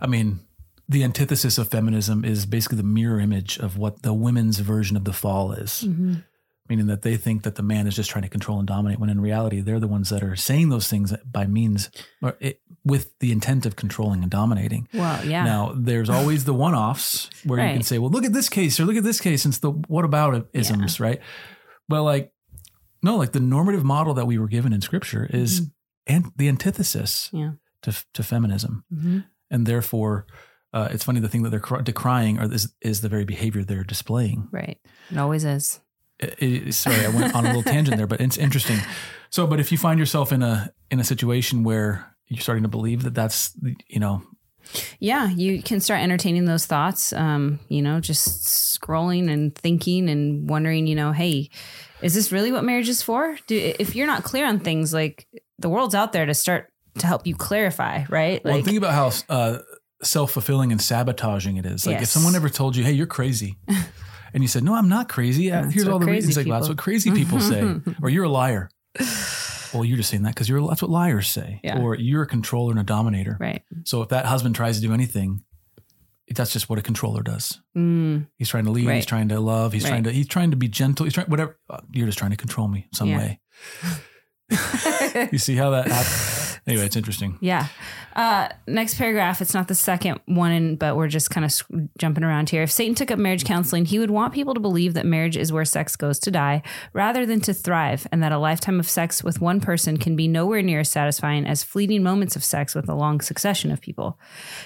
I 0.00 0.06
mean, 0.06 0.40
the 0.88 1.04
antithesis 1.04 1.58
of 1.58 1.68
feminism 1.68 2.24
is 2.24 2.46
basically 2.46 2.78
the 2.78 2.82
mirror 2.82 3.20
image 3.20 3.58
of 3.58 3.78
what 3.78 4.02
the 4.02 4.12
women's 4.12 4.58
version 4.58 4.96
of 4.96 5.04
the 5.04 5.12
fall 5.12 5.52
is, 5.52 5.84
mhm. 5.86 6.24
Meaning 6.72 6.86
that 6.86 7.02
they 7.02 7.16
think 7.18 7.42
that 7.42 7.56
the 7.56 7.62
man 7.62 7.86
is 7.86 7.94
just 7.94 8.08
trying 8.10 8.22
to 8.22 8.28
control 8.30 8.58
and 8.58 8.66
dominate, 8.66 8.98
when 8.98 9.10
in 9.10 9.20
reality, 9.20 9.60
they're 9.60 9.78
the 9.80 9.86
ones 9.88 10.08
that 10.08 10.22
are 10.22 10.36
saying 10.36 10.70
those 10.70 10.88
things 10.88 11.12
by 11.30 11.46
means 11.46 11.90
or 12.22 12.34
it, 12.40 12.60
with 12.84 13.12
the 13.18 13.30
intent 13.30 13.66
of 13.66 13.76
controlling 13.76 14.22
and 14.22 14.30
dominating. 14.30 14.88
well 14.94 15.22
yeah 15.24 15.44
Now, 15.44 15.72
there's 15.76 16.08
always 16.08 16.44
the 16.46 16.54
one 16.54 16.74
offs 16.74 17.28
where 17.44 17.64
you 17.66 17.74
can 17.74 17.82
say, 17.82 17.98
well, 17.98 18.10
look 18.10 18.24
at 18.24 18.32
this 18.32 18.48
case 18.48 18.80
or 18.80 18.84
look 18.86 18.96
at 18.96 19.04
this 19.04 19.20
case. 19.20 19.44
And 19.44 19.52
it's 19.52 19.60
the 19.60 19.70
what 19.70 20.04
about 20.04 20.48
isms, 20.54 20.98
right? 20.98 21.20
But 21.88 22.02
like, 22.02 22.32
no, 23.02 23.16
like 23.16 23.32
the 23.32 23.40
normative 23.40 23.84
model 23.84 24.14
that 24.14 24.26
we 24.26 24.38
were 24.38 24.48
given 24.48 24.72
in 24.72 24.80
scripture 24.80 25.28
is 25.30 25.70
and 26.06 26.32
the 26.36 26.48
antithesis 26.48 27.28
Mm-hmm. 27.28 27.38
Yeah. 27.38 27.50
to, 27.82 28.04
to 28.14 28.22
feminism. 28.22 28.84
Mhm. 28.92 29.24
And 29.50 29.66
therefore, 29.66 30.26
uh, 30.72 30.88
it's 30.90 31.04
funny 31.04 31.20
the 31.20 31.28
thing 31.28 31.42
that 31.42 31.50
they're 31.50 31.60
decrying 31.82 32.38
or 32.40 32.52
is, 32.52 32.72
is 32.80 33.00
the 33.02 33.08
very 33.08 33.24
behavior 33.26 33.62
they're 33.62 33.84
displaying. 33.84 34.48
right 34.50 34.78
it 35.10 35.18
always 35.18 35.44
is 35.44 35.80
It- 36.22 36.36
it- 36.68 36.74
sorry, 36.74 37.04
I 37.04 37.08
went 37.08 37.34
on 37.34 37.44
a 37.44 37.48
little 37.48 37.62
tangent 37.62 37.96
there, 37.96 38.06
but 38.06 38.20
it's 38.20 38.36
interesting. 38.38 38.78
So, 39.30 39.46
but 39.46 39.60
if 39.60 39.72
you 39.72 39.78
find 39.78 39.98
yourself 39.98 40.32
in 40.32 40.42
a 40.42 40.72
in 40.90 41.00
a 41.00 41.04
situation 41.04 41.64
where 41.64 42.14
you're 42.28 42.40
starting 42.40 42.62
to 42.62 42.68
believe 42.68 43.02
that 43.02 43.14
that's 43.14 43.52
you 43.88 44.00
know 44.00 44.22
yeah 45.00 45.28
you 45.28 45.60
can 45.62 45.80
start 45.80 46.00
entertaining 46.00 46.44
those 46.44 46.66
thoughts 46.66 47.12
um 47.12 47.58
you 47.68 47.82
know 47.82 47.98
just 48.00 48.46
scrolling 48.46 49.28
and 49.30 49.54
thinking 49.56 50.08
and 50.08 50.48
wondering 50.48 50.86
you 50.86 50.94
know 50.94 51.10
hey 51.12 51.50
is 52.00 52.14
this 52.14 52.30
really 52.30 52.52
what 52.52 52.62
marriage 52.62 52.88
is 52.88 53.02
for 53.02 53.36
do 53.48 53.74
if 53.80 53.96
you're 53.96 54.06
not 54.06 54.22
clear 54.22 54.46
on 54.46 54.60
things 54.60 54.94
like 54.94 55.26
the 55.58 55.68
world's 55.68 55.94
out 55.96 56.12
there 56.12 56.24
to 56.26 56.32
start 56.32 56.72
to 56.98 57.06
help 57.06 57.26
you 57.26 57.34
clarify 57.34 58.04
right 58.08 58.42
Well, 58.44 58.54
like 58.54 58.64
think 58.64 58.78
about 58.78 58.92
how 58.94 59.10
uh, 59.28 59.58
self 60.02 60.30
fulfilling 60.30 60.70
and 60.72 60.80
sabotaging 60.80 61.56
it 61.56 61.66
is. 61.66 61.84
Like 61.86 61.96
if 62.02 62.08
someone 62.08 62.34
ever 62.36 62.48
told 62.48 62.76
you, 62.76 62.84
"Hey, 62.84 62.92
you're 62.92 63.06
crazy," 63.06 63.56
and 64.34 64.42
you 64.42 64.48
said, 64.48 64.62
"No, 64.64 64.74
I'm 64.74 64.88
not 64.88 65.08
crazy. 65.08 65.50
Uh, 65.52 65.62
That's 65.62 65.74
Here's 65.74 65.88
all 65.88 65.98
the 65.98 66.06
reasons." 66.06 66.36
Like, 66.36 66.46
well, 66.46 66.58
that's 66.60 66.68
what 66.68 66.78
crazy 66.78 67.10
people 67.10 67.40
say, 67.52 67.80
or 68.02 68.08
you're 68.10 68.24
a 68.24 68.28
liar. 68.30 68.70
Well, 69.74 69.86
you're 69.86 69.96
just 69.96 70.10
saying 70.10 70.24
that 70.24 70.34
because 70.34 70.50
you're 70.50 70.60
that's 70.68 70.82
what 70.82 70.90
liars 70.90 71.28
say, 71.30 71.58
Yeah. 71.64 71.78
or 71.80 71.94
you're 71.96 72.24
a 72.24 72.26
controller 72.26 72.72
and 72.72 72.78
a 72.80 72.82
dominator. 72.84 73.38
right 73.40 73.62
So 73.84 74.02
if 74.02 74.10
that 74.10 74.26
husband 74.26 74.54
tries 74.54 74.76
to 74.78 74.86
do 74.86 74.92
anything, 74.92 75.44
that's 76.28 76.52
just 76.52 76.68
what 76.68 76.78
a 76.78 76.82
controller 76.82 77.22
does. 77.22 77.58
mm, 77.74 78.26
He's 78.36 78.50
trying 78.50 78.66
to 78.66 78.70
lead. 78.70 78.86
He's 78.90 79.06
trying 79.06 79.30
to 79.30 79.40
love. 79.40 79.72
He's 79.72 79.84
Right. 79.84 79.88
trying 79.88 80.02
to. 80.04 80.12
He's 80.12 80.28
trying 80.28 80.50
to 80.50 80.58
be 80.58 80.68
gentle. 80.68 81.04
He's 81.04 81.14
trying 81.14 81.28
whatever. 81.28 81.58
uh, 81.70 81.80
You're 81.90 82.04
just 82.04 82.18
trying 82.18 82.32
to 82.32 82.36
control 82.36 82.68
me 82.68 82.86
some 82.92 83.08
Yeah. 83.08 83.16
way. 83.16 83.40
you 85.32 85.38
see 85.38 85.56
how 85.56 85.70
that 85.70 85.88
happens? 85.88 86.60
Anyway, 86.64 86.86
it's 86.86 86.94
interesting. 86.94 87.36
Yeah. 87.40 87.66
Uh, 88.14 88.48
next 88.68 88.94
paragraph. 88.94 89.40
It's 89.40 89.54
not 89.54 89.66
the 89.66 89.74
second 89.74 90.20
one, 90.26 90.76
but 90.76 90.96
we're 90.96 91.08
just 91.08 91.28
kind 91.30 91.44
of 91.44 91.52
jumping 91.98 92.22
around 92.22 92.50
here. 92.50 92.62
If 92.62 92.70
Satan 92.70 92.94
took 92.94 93.10
up 93.10 93.18
marriage 93.18 93.44
counseling, 93.44 93.84
he 93.84 93.98
would 93.98 94.12
want 94.12 94.32
people 94.32 94.54
to 94.54 94.60
believe 94.60 94.94
that 94.94 95.04
marriage 95.04 95.36
is 95.36 95.52
where 95.52 95.64
sex 95.64 95.96
goes 95.96 96.20
to 96.20 96.30
die 96.30 96.62
rather 96.92 97.26
than 97.26 97.40
to 97.40 97.54
thrive, 97.54 98.06
and 98.12 98.22
that 98.22 98.30
a 98.30 98.38
lifetime 98.38 98.78
of 98.78 98.88
sex 98.88 99.24
with 99.24 99.40
one 99.40 99.60
person 99.60 99.96
can 99.96 100.14
be 100.14 100.28
nowhere 100.28 100.62
near 100.62 100.80
as 100.80 100.90
satisfying 100.90 101.46
as 101.46 101.64
fleeting 101.64 102.02
moments 102.02 102.36
of 102.36 102.44
sex 102.44 102.74
with 102.76 102.88
a 102.88 102.94
long 102.94 103.20
succession 103.20 103.72
of 103.72 103.80
people. 103.80 104.20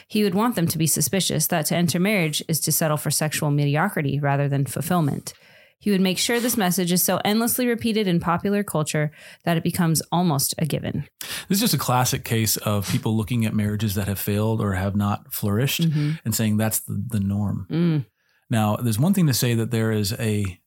He 0.06 0.22
would 0.22 0.34
want 0.34 0.54
them 0.54 0.66
to 0.66 0.78
be 0.78 0.86
suspicious 0.86 1.46
that 1.46 1.66
to 1.66 1.76
enter 1.76 1.98
marriage 1.98 2.42
is 2.46 2.60
to 2.60 2.72
settle 2.72 2.98
for 2.98 3.10
sexual 3.10 3.50
mediocrity 3.50 4.20
rather 4.20 4.48
than 4.48 4.66
fulfillment. 4.66 5.32
He 5.78 5.90
would 5.90 6.00
make 6.00 6.18
sure 6.18 6.40
this 6.40 6.56
message 6.56 6.90
is 6.90 7.02
so 7.02 7.20
endlessly 7.24 7.66
repeated 7.66 8.06
in 8.08 8.18
popular 8.18 8.64
culture 8.64 9.10
that 9.44 9.56
it 9.56 9.62
becomes 9.62 10.00
almost 10.10 10.54
a 10.58 10.64
given. 10.66 11.06
This 11.48 11.56
is 11.56 11.60
just 11.60 11.74
a 11.74 11.78
classic 11.78 12.24
case 12.24 12.56
of 12.56 12.88
people 12.90 13.16
looking 13.16 13.44
at 13.44 13.54
marriages 13.54 13.94
that 13.94 14.08
have 14.08 14.18
failed 14.18 14.60
or 14.60 14.72
have 14.72 14.96
not 14.96 15.32
flourished 15.34 15.82
Mhm. 15.82 16.18
and 16.24 16.34
saying 16.34 16.56
that's 16.56 16.80
the, 16.80 17.04
the 17.08 17.20
norm. 17.20 17.66
Mm, 17.70 18.06
Now, 18.48 18.76
there's 18.76 18.98
one 18.98 19.12
thing 19.12 19.26
to 19.26 19.34
say 19.34 19.54
that 19.54 19.70
there 19.70 19.92
is 19.92 20.12
a 20.14 20.60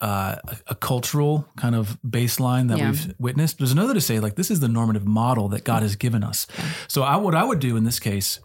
uh, 0.00 0.34
a- 0.48 0.56
a 0.72 0.74
cultural 0.74 1.48
kind 1.56 1.76
of 1.76 1.96
baseline 2.04 2.68
that 2.68 2.78
Yeah. 2.78 2.90
we've 2.90 3.14
witnessed. 3.20 3.58
There's 3.58 3.70
another 3.70 3.94
to 3.94 4.00
say 4.00 4.18
like 4.18 4.34
this 4.34 4.50
is 4.50 4.58
the 4.58 4.66
normative 4.66 5.06
model 5.06 5.48
that 5.50 5.62
God 5.64 5.82
has 5.82 5.94
given 5.94 6.24
us. 6.24 6.48
So, 6.88 7.02
I 7.04 7.14
what 7.16 7.36
I 7.36 7.44
would 7.44 7.60
do 7.60 7.76
in 7.76 7.84
this 7.84 8.00
case 8.00 8.40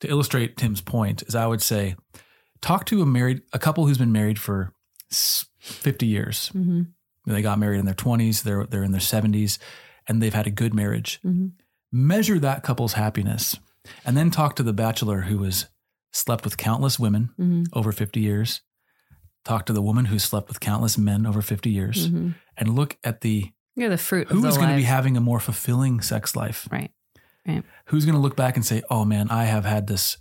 to 0.00 0.08
illustrate 0.10 0.56
Tim's 0.56 0.80
point 0.80 1.22
is 1.28 1.34
I 1.36 1.46
would 1.46 1.62
say 1.62 1.94
talk 2.60 2.86
to 2.86 3.02
a 3.02 3.06
married 3.06 3.42
a 3.52 3.58
couple 3.60 3.86
who's 3.86 3.98
been 3.98 4.10
married 4.12 4.38
for 4.40 4.72
50 5.10 6.06
years. 6.06 6.50
mhm, 6.54 6.88
They 7.26 7.42
got 7.42 7.58
married 7.58 7.78
in 7.80 7.84
their 7.86 7.94
20s, 7.94 8.42
they're 8.42 8.66
they're 8.66 8.84
in 8.84 8.92
their 8.92 9.00
70s 9.00 9.58
and 10.06 10.22
they've 10.22 10.34
had 10.34 10.46
a 10.46 10.50
good 10.50 10.74
marriage. 10.74 11.20
mhm. 11.24 11.52
Measure 11.92 12.38
that 12.38 12.62
couple's 12.62 12.92
happiness 12.94 13.56
and 14.04 14.16
then 14.16 14.30
talk 14.30 14.54
to 14.56 14.62
the 14.62 14.72
bachelor 14.72 15.22
who 15.22 15.42
has 15.42 15.66
slept 16.12 16.44
with 16.44 16.56
countless 16.56 16.98
women 16.98 17.30
Mhm. 17.38 17.66
over 17.72 17.92
50 17.92 18.20
years. 18.20 18.62
Talk 19.44 19.66
to 19.66 19.72
the 19.72 19.82
woman 19.82 20.06
who 20.06 20.18
slept 20.18 20.48
with 20.48 20.60
countless 20.60 20.96
men 20.98 21.26
over 21.26 21.42
50 21.42 21.70
years 21.70 22.08
Mhm. 22.08 22.34
and 22.56 22.74
look 22.74 22.96
at 23.04 23.20
the 23.22 23.52
You're 23.76 23.88
the 23.88 23.98
fruit 23.98 24.28
who 24.28 24.44
is 24.46 24.56
going 24.56 24.68
to 24.70 24.76
be 24.76 24.82
having 24.82 25.16
a 25.16 25.20
more 25.20 25.40
fulfilling 25.40 26.00
sex 26.00 26.34
life. 26.36 26.68
Right. 26.70 26.90
Right. 27.46 27.64
Who's 27.86 28.04
going 28.04 28.14
to 28.16 28.20
look 28.20 28.36
back 28.36 28.56
and 28.56 28.64
say, 28.66 28.82
"Oh 28.90 29.04
man, 29.04 29.30
I 29.30 29.44
have 29.44 29.64
had 29.64 29.86
this 29.86 30.18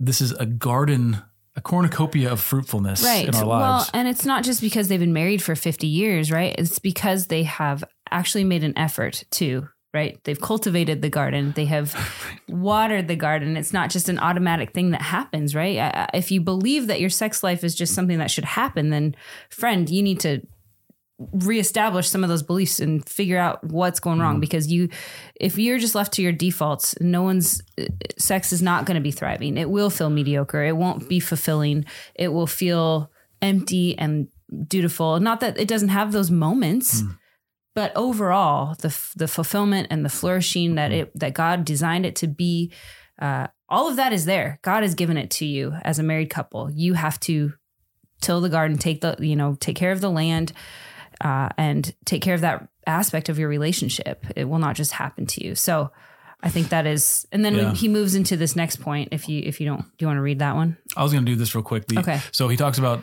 this 0.00 0.20
is 0.20 0.32
a 0.32 0.46
garden, 0.46 1.22
a 1.56 1.60
cornucopia 1.60 2.30
of 2.30 2.40
fruitfulness 2.40 3.02
right. 3.04 3.28
in 3.28 3.34
our 3.34 3.44
lives. 3.44 3.90
Well, 3.92 4.00
and 4.00 4.08
it's 4.08 4.24
not 4.24 4.44
just 4.44 4.60
because 4.60 4.88
they've 4.88 5.00
been 5.00 5.12
married 5.12 5.42
for 5.42 5.54
50 5.54 5.86
years, 5.86 6.30
right? 6.30 6.54
It's 6.58 6.78
because 6.78 7.28
they 7.28 7.44
have 7.44 7.84
actually 8.10 8.44
made 8.44 8.64
an 8.64 8.76
effort 8.76 9.24
to, 9.32 9.68
right? 9.92 10.18
They've 10.24 10.40
cultivated 10.40 11.00
the 11.00 11.10
garden, 11.10 11.52
they 11.54 11.66
have 11.66 11.94
watered 12.48 13.06
the 13.06 13.16
garden. 13.16 13.56
It's 13.56 13.72
not 13.72 13.90
just 13.90 14.08
an 14.08 14.18
automatic 14.18 14.72
thing 14.72 14.90
that 14.90 15.02
happens, 15.02 15.54
right? 15.54 16.08
If 16.12 16.32
you 16.32 16.40
believe 16.40 16.88
that 16.88 17.00
your 17.00 17.10
sex 17.10 17.44
life 17.44 17.62
is 17.62 17.74
just 17.74 17.94
something 17.94 18.18
that 18.18 18.30
should 18.30 18.44
happen, 18.44 18.90
then 18.90 19.14
friend, 19.48 19.88
you 19.88 20.02
need 20.02 20.20
to 20.20 20.40
reestablish 21.32 22.08
some 22.08 22.22
of 22.22 22.28
those 22.28 22.42
beliefs 22.42 22.80
and 22.80 23.06
figure 23.08 23.38
out 23.38 23.64
what's 23.64 24.00
going 24.00 24.20
wrong. 24.20 24.34
Mm-hmm. 24.34 24.40
Because 24.40 24.70
you 24.70 24.88
if 25.36 25.58
you're 25.58 25.78
just 25.78 25.94
left 25.94 26.12
to 26.14 26.22
your 26.22 26.32
defaults 26.32 26.94
no 27.00 27.22
one's 27.22 27.60
sex 28.18 28.52
is 28.52 28.62
not 28.62 28.86
going 28.86 28.96
to 28.96 29.00
be 29.00 29.10
thriving. 29.10 29.56
It 29.56 29.70
will 29.70 29.90
feel 29.90 30.10
mediocre. 30.10 30.64
It 30.64 30.76
won't 30.76 31.08
be 31.08 31.20
fulfilling. 31.20 31.84
It 32.14 32.28
will 32.28 32.46
feel 32.46 33.10
empty 33.42 33.98
and 33.98 34.28
dutiful. 34.66 35.20
Not 35.20 35.40
that 35.40 35.58
it 35.58 35.68
doesn't 35.68 35.88
have 35.88 36.12
those 36.12 36.30
moments 36.30 37.02
mm. 37.02 37.16
but 37.74 37.92
overall 37.96 38.74
the 38.80 38.88
f- 38.88 39.12
the 39.16 39.28
fulfillment 39.28 39.88
and 39.90 40.04
the 40.04 40.10
flourishing 40.10 40.76
that 40.76 40.90
mm-hmm. 40.90 41.02
it 41.02 41.18
that 41.18 41.34
God 41.34 41.64
designed 41.64 42.06
it 42.06 42.16
to 42.16 42.26
be 42.26 42.72
uh, 43.20 43.46
all 43.68 43.88
of 43.88 43.96
that 43.96 44.12
is 44.12 44.24
there. 44.24 44.58
God 44.62 44.82
has 44.82 44.94
given 44.94 45.16
it 45.16 45.30
to 45.32 45.46
you 45.46 45.74
as 45.82 45.98
a 45.98 46.02
married 46.02 46.30
couple. 46.30 46.70
You 46.70 46.94
have 46.94 47.18
to 47.20 47.54
till 48.20 48.40
the 48.40 48.48
garden 48.48 48.78
take 48.78 49.00
the 49.00 49.16
you 49.18 49.36
know 49.36 49.56
take 49.60 49.76
care 49.76 49.92
of 49.92 50.00
the 50.00 50.10
land 50.10 50.52
uh, 51.20 51.48
and 51.56 51.94
take 52.04 52.22
care 52.22 52.34
of 52.34 52.40
that 52.42 52.68
aspect 52.86 53.28
of 53.28 53.38
your 53.38 53.48
relationship 53.48 54.24
it 54.36 54.44
will 54.44 54.58
not 54.58 54.76
just 54.76 54.92
happen 54.92 55.26
to 55.26 55.44
you 55.44 55.54
so 55.54 55.90
I 56.42 56.50
think 56.50 56.68
that 56.68 56.86
is, 56.86 57.26
and 57.32 57.42
then 57.42 57.54
Yeah. 57.54 57.72
he 57.72 57.88
moves 57.88 58.14
into 58.14 58.36
this 58.36 58.54
next 58.54 58.76
point. 58.76 59.08
If 59.12 59.30
you 59.30 59.40
if 59.46 59.60
you 59.62 59.66
don't, 59.66 59.80
do 59.80 59.88
you 60.00 60.06
want 60.06 60.18
to 60.18 60.20
read 60.22 60.40
that 60.40 60.54
one? 60.54 60.76
I 60.94 61.02
was 61.02 61.10
going 61.10 61.24
to 61.24 61.32
do 61.32 61.36
this 61.36 61.54
real 61.54 61.64
quick. 61.64 61.86
The- 61.86 62.00
Okay. 62.00 62.20
So 62.32 62.48
he 62.48 62.58
talks 62.58 62.76
about 62.76 63.02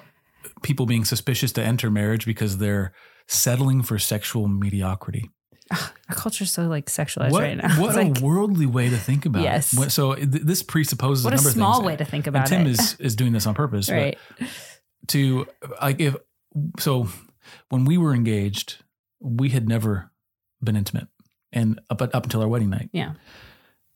people 0.62 0.86
being 0.86 1.06
suspicious 1.06 1.51
to 1.53 1.63
enter 1.63 1.89
marriage 1.89 2.27
because 2.27 2.60
they're 2.60 2.94
settling 3.27 3.82
for 3.82 3.98
sexual 3.98 4.48
mediocrity. 4.48 5.32
Our 5.72 5.80
culture's 6.15 6.51
so 6.51 6.68
like 6.68 6.86
sexualized 6.86 7.32
What, 7.32 7.41
right 7.41 7.58
now. 7.58 7.70
what 7.82 7.96
like, 7.96 8.20
a 8.20 8.24
worldly 8.24 8.68
way 8.68 8.89
to 8.91 8.98
think 8.98 9.25
about 9.25 9.41
Yes. 9.41 9.74
it. 9.75 9.89
So 9.91 10.13
th- 10.13 10.27
this 10.30 10.62
presupposes 10.62 11.25
what 11.25 11.34
a 11.34 11.38
a 11.38 11.38
number 11.38 11.50
small 11.50 11.72
of 11.72 11.77
things. 11.77 11.88
way 11.88 11.96
to 11.98 12.06
think 12.06 12.27
about. 12.27 12.51
and 12.51 12.68
Tim 12.68 12.68
it. 12.68 12.80
is 12.80 12.96
is 13.00 13.15
doing 13.15 13.34
this 13.34 13.48
on 13.48 13.56
purpose. 13.56 13.88
but 13.88 13.96
right. 13.96 14.18
to 15.08 15.48
like 15.82 16.00
if 16.00 16.15
so 16.77 17.08
when 17.69 17.86
we 17.86 17.98
were 17.98 18.13
engaged, 18.13 18.83
we 19.19 19.50
had 19.50 19.67
never 19.67 20.12
been 20.63 20.75
intimate, 20.75 21.07
and 21.51 21.79
up 21.89 22.01
up 22.01 22.24
until 22.24 22.41
our 22.41 22.48
wedding 22.48 22.69
night. 22.69 22.89
Yeah. 22.91 23.13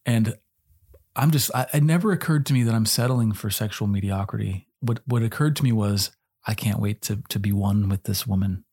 And 0.05 0.35
I'm 1.15 1.31
just 1.31 1.53
I, 1.55 1.67
it 1.73 1.83
never 1.83 2.11
occurred 2.11 2.45
to 2.47 2.53
me 2.53 2.63
that 2.63 2.73
I'm 2.73 2.85
settling 2.85 3.31
for 3.31 3.49
sexual 3.49 3.87
mediocrity. 3.87 4.67
What 4.79 5.01
what 5.05 5.23
occurred 5.23 5.55
to 5.57 5.63
me 5.63 5.71
was 5.71 6.11
I 6.45 6.53
can't 6.53 6.79
wait 6.79 7.01
to 7.03 7.21
to 7.29 7.39
be 7.39 7.51
one 7.51 7.89
with 7.89 8.03
this 8.03 8.27
woman, 8.27 8.65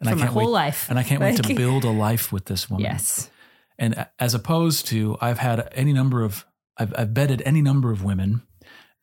and 0.00 0.08
For 0.08 0.14
I 0.14 0.18
can't 0.18 0.30
whole 0.30 0.46
wait 0.46 0.52
life. 0.52 0.86
and 0.90 0.98
I 0.98 1.02
can't 1.02 1.20
wait 1.20 1.42
to 1.42 1.54
build 1.56 1.84
a 1.84 1.90
life 1.90 2.32
with 2.32 2.46
this 2.46 2.70
woman. 2.70 2.84
Yes. 2.84 3.30
And 3.78 4.06
as 4.18 4.34
opposed 4.34 4.86
to, 4.88 5.16
I've 5.20 5.38
had 5.38 5.68
any 5.72 5.92
number 5.92 6.22
of, 6.22 6.46
I've, 6.76 6.94
I've 6.96 7.08
vetted 7.08 7.42
any 7.44 7.60
number 7.60 7.90
of 7.90 8.04
women, 8.04 8.42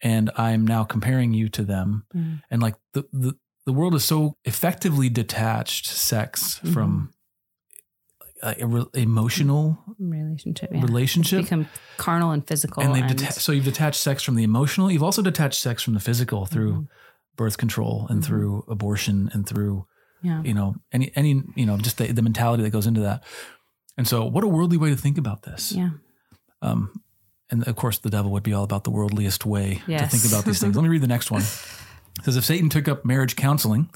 and 0.01 0.31
I'm 0.37 0.65
now 0.65 0.83
comparing 0.83 1.33
you 1.33 1.49
to 1.49 1.63
them. 1.63 2.05
Mm. 2.15 2.41
And 2.49 2.61
like 2.61 2.75
the, 2.93 3.05
the, 3.11 3.35
the 3.71 3.77
world 3.79 3.95
is 3.95 4.03
so 4.05 4.33
effectively 4.45 5.09
detached 5.09 5.85
sex 5.87 6.59
Mm-hmm. 6.59 6.73
from 6.73 7.13
a 8.43 8.65
re- 8.65 8.85
emotional 8.95 9.77
Relationship. 9.99 10.69
Yeah. 10.73 10.81
relationship. 10.81 11.41
Become 11.43 11.67
carnal 11.97 12.31
and 12.31 12.45
physical. 12.47 12.81
and 12.83 12.95
they've 12.95 13.03
and- 13.03 13.19
deta- 13.19 13.33
so 13.39 13.51
you've 13.51 13.65
detached 13.65 13.99
sex 14.01 14.23
from 14.23 14.35
the 14.35 14.43
emotional. 14.43 14.89
You've 14.91 15.03
also 15.03 15.21
detached 15.21 15.59
sex 15.61 15.83
from 15.83 15.93
the 15.93 15.99
physical 15.99 16.45
through 16.47 16.73
Mhm. 16.73 16.87
birth 17.37 17.57
control 17.57 18.07
and 18.09 18.21
Mhm. 18.21 18.25
through 18.25 18.63
abortion 18.67 19.29
and 19.33 19.47
through 19.47 19.85
yeah. 20.23 20.41
you 20.43 20.53
know 20.55 20.75
any 20.91 21.11
any 21.15 21.41
you 21.55 21.65
know 21.67 21.77
just 21.77 21.97
the, 21.97 22.11
the 22.11 22.21
mentality 22.23 22.63
that 22.63 22.71
goes 22.71 22.87
into 22.87 23.01
that. 23.01 23.23
And 23.97 24.07
so, 24.07 24.25
what 24.25 24.43
a 24.43 24.47
worldly 24.47 24.77
way 24.77 24.89
to 24.89 24.95
think 24.97 25.17
about 25.19 25.43
this. 25.43 25.71
Yeah. 25.71 25.91
Um, 26.63 26.91
and 27.51 27.67
of 27.67 27.75
course, 27.75 27.99
the 27.99 28.09
devil 28.09 28.31
would 28.31 28.43
be 28.43 28.53
all 28.53 28.63
about 28.63 28.83
the 28.85 28.91
worldliest 28.91 29.45
way 29.45 29.81
to 29.87 30.07
think 30.07 30.25
about 30.25 30.45
these 30.45 30.59
things. 30.59 30.75
Let 30.77 30.81
me 30.83 30.89
read 30.89 31.01
the 31.03 31.07
next 31.15 31.29
one. 31.29 31.43
It 32.19 32.25
says, 32.25 32.37
if 32.37 32.45
Satan 32.45 32.69
took 32.69 32.87
up 32.87 33.03
marriage 33.05 33.35
counseling, 33.35 33.89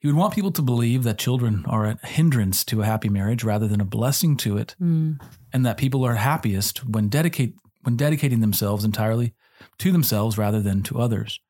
he 0.00 0.08
would 0.08 0.16
want 0.16 0.34
people 0.34 0.50
to 0.52 0.62
believe 0.62 1.04
that 1.04 1.18
children 1.18 1.64
are 1.68 1.86
a 1.86 2.06
hindrance 2.06 2.64
to 2.64 2.82
a 2.82 2.86
happy 2.86 3.08
marriage 3.08 3.44
rather 3.44 3.68
than 3.68 3.80
a 3.80 3.84
blessing 3.84 4.36
to 4.38 4.56
it, 4.56 4.74
Mm. 4.80 5.20
and 5.52 5.64
that 5.64 5.76
people 5.76 6.04
are 6.04 6.14
happiest 6.16 6.84
when 6.86 7.08
dedicate 7.08 7.54
when 7.84 7.96
dedicating 7.96 8.40
themselves 8.40 8.84
entirely 8.84 9.34
to 9.78 9.90
themselves 9.90 10.38
rather 10.38 10.60
than 10.62 10.82
to 10.84 11.00
others. 11.00 11.40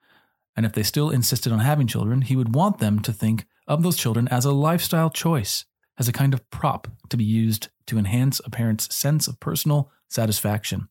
And 0.57 0.65
if 0.65 0.73
they 0.73 0.83
still 0.83 1.11
insisted 1.11 1.53
on 1.53 1.59
having 1.61 1.87
children, 1.87 2.23
he 2.23 2.37
would 2.37 2.55
want 2.55 2.79
them 2.79 3.01
to 3.01 3.13
think 3.13 3.45
of 3.67 3.83
those 3.83 3.99
children 3.99 4.29
as 4.29 4.47
a 4.47 4.53
lifestyle 4.53 5.11
choice, 5.11 5.67
as 5.99 6.09
a 6.09 6.13
kind 6.13 6.33
of 6.33 6.49
prop 6.51 6.89
to 7.11 7.17
be 7.19 7.25
used 7.25 7.69
to 7.87 7.99
enhance 7.99 8.41
a 8.47 8.51
parent's 8.51 8.95
sense 8.95 9.29
of 9.29 9.41
personal 9.41 9.91
satisfaction. 10.09 10.89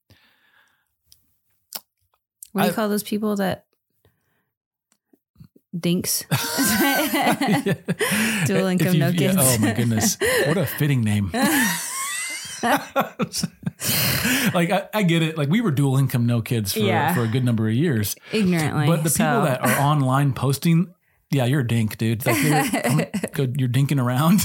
What 2.52 2.62
do 2.62 2.68
you 2.68 2.72
I- 2.74 2.76
call 2.76 2.90
those 2.90 3.04
people 3.04 3.36
that 3.38 3.66
dinks? 5.78 6.24
Dual 8.46 8.68
income, 8.68 8.98
no 9.00 9.08
you've- 9.08 9.24
yeah, 9.24 9.32
kids. 9.34 9.38
oh 9.40 9.58
my 9.60 9.74
goodness. 9.74 10.18
What 10.48 10.58
a 10.58 10.66
fitting 10.66 11.02
name. 11.02 11.32
like 14.54 14.70
I, 14.72 14.88
I 14.94 15.04
get 15.04 15.22
it. 15.24 15.38
Like 15.38 15.50
we 15.50 15.62
were 15.62 15.72
dual 15.72 15.98
income, 15.98 16.26
no 16.26 16.42
kids 16.42 16.74
for, 16.74 16.80
Yeah. 16.80 17.14
for 17.14 17.22
a 17.24 17.28
good 17.28 17.44
number 17.44 17.68
of 17.68 17.74
years. 17.74 18.16
Ignorantly. 18.32 18.88
But 18.88 19.04
the 19.04 19.10
so- 19.10 19.24
people 19.24 19.42
that 19.44 19.62
are 19.62 19.80
online 19.82 20.34
posting, 20.34 20.94
yeah, 21.32 21.46
you're 21.46 21.62
a 21.62 21.68
dink, 21.68 21.98
dude. 21.98 22.26
Like 22.26 22.42
you're, 22.44 23.48
you're 23.58 23.70
dinking 23.70 24.02
around. 24.02 24.42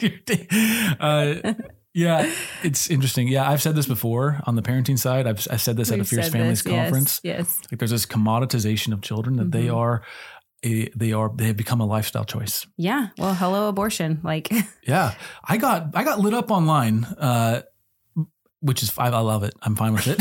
You're 0.00 0.18
dink- 0.26 0.48
uh, 1.00 1.54
yeah, 1.94 2.32
it's 2.62 2.88
interesting. 2.90 3.28
Yeah, 3.28 3.48
I've 3.50 3.60
said 3.62 3.74
this 3.74 3.86
before 3.86 4.40
on 4.46 4.56
the 4.56 4.62
parenting 4.62 4.98
side. 4.98 5.26
I've, 5.26 5.46
I've 5.50 5.60
said 5.60 5.76
this 5.76 5.90
at 5.90 5.94
a 5.94 5.98
We've 5.98 6.08
Fierce 6.08 6.28
Families 6.28 6.62
this, 6.62 6.72
conference. 6.72 7.20
Yes. 7.24 7.60
Like 7.70 7.78
there's 7.78 7.90
this 7.90 8.06
commoditization 8.06 8.92
of 8.92 9.00
children 9.02 9.36
that 9.36 9.50
they 9.52 9.66
Mhm. 9.66 9.76
are, 9.76 10.02
a, 10.64 10.88
they 10.90 11.12
are, 11.12 11.30
they 11.34 11.46
have 11.46 11.56
become 11.56 11.80
a 11.80 11.86
lifestyle 11.86 12.24
choice. 12.24 12.66
Yeah. 12.76 13.08
Well, 13.18 13.34
hello, 13.34 13.68
abortion. 13.68 14.20
Like, 14.22 14.52
Yeah, 14.86 15.14
I 15.44 15.56
got 15.56 15.90
I 15.94 16.04
got 16.04 16.20
lit 16.20 16.34
up 16.34 16.50
online, 16.50 17.04
uh, 17.04 17.62
which 18.60 18.82
is 18.82 18.92
I, 18.98 19.06
I 19.08 19.20
love 19.20 19.42
it. 19.42 19.54
I'm 19.62 19.74
fine 19.76 19.92
with 19.94 20.06
it. 20.06 20.20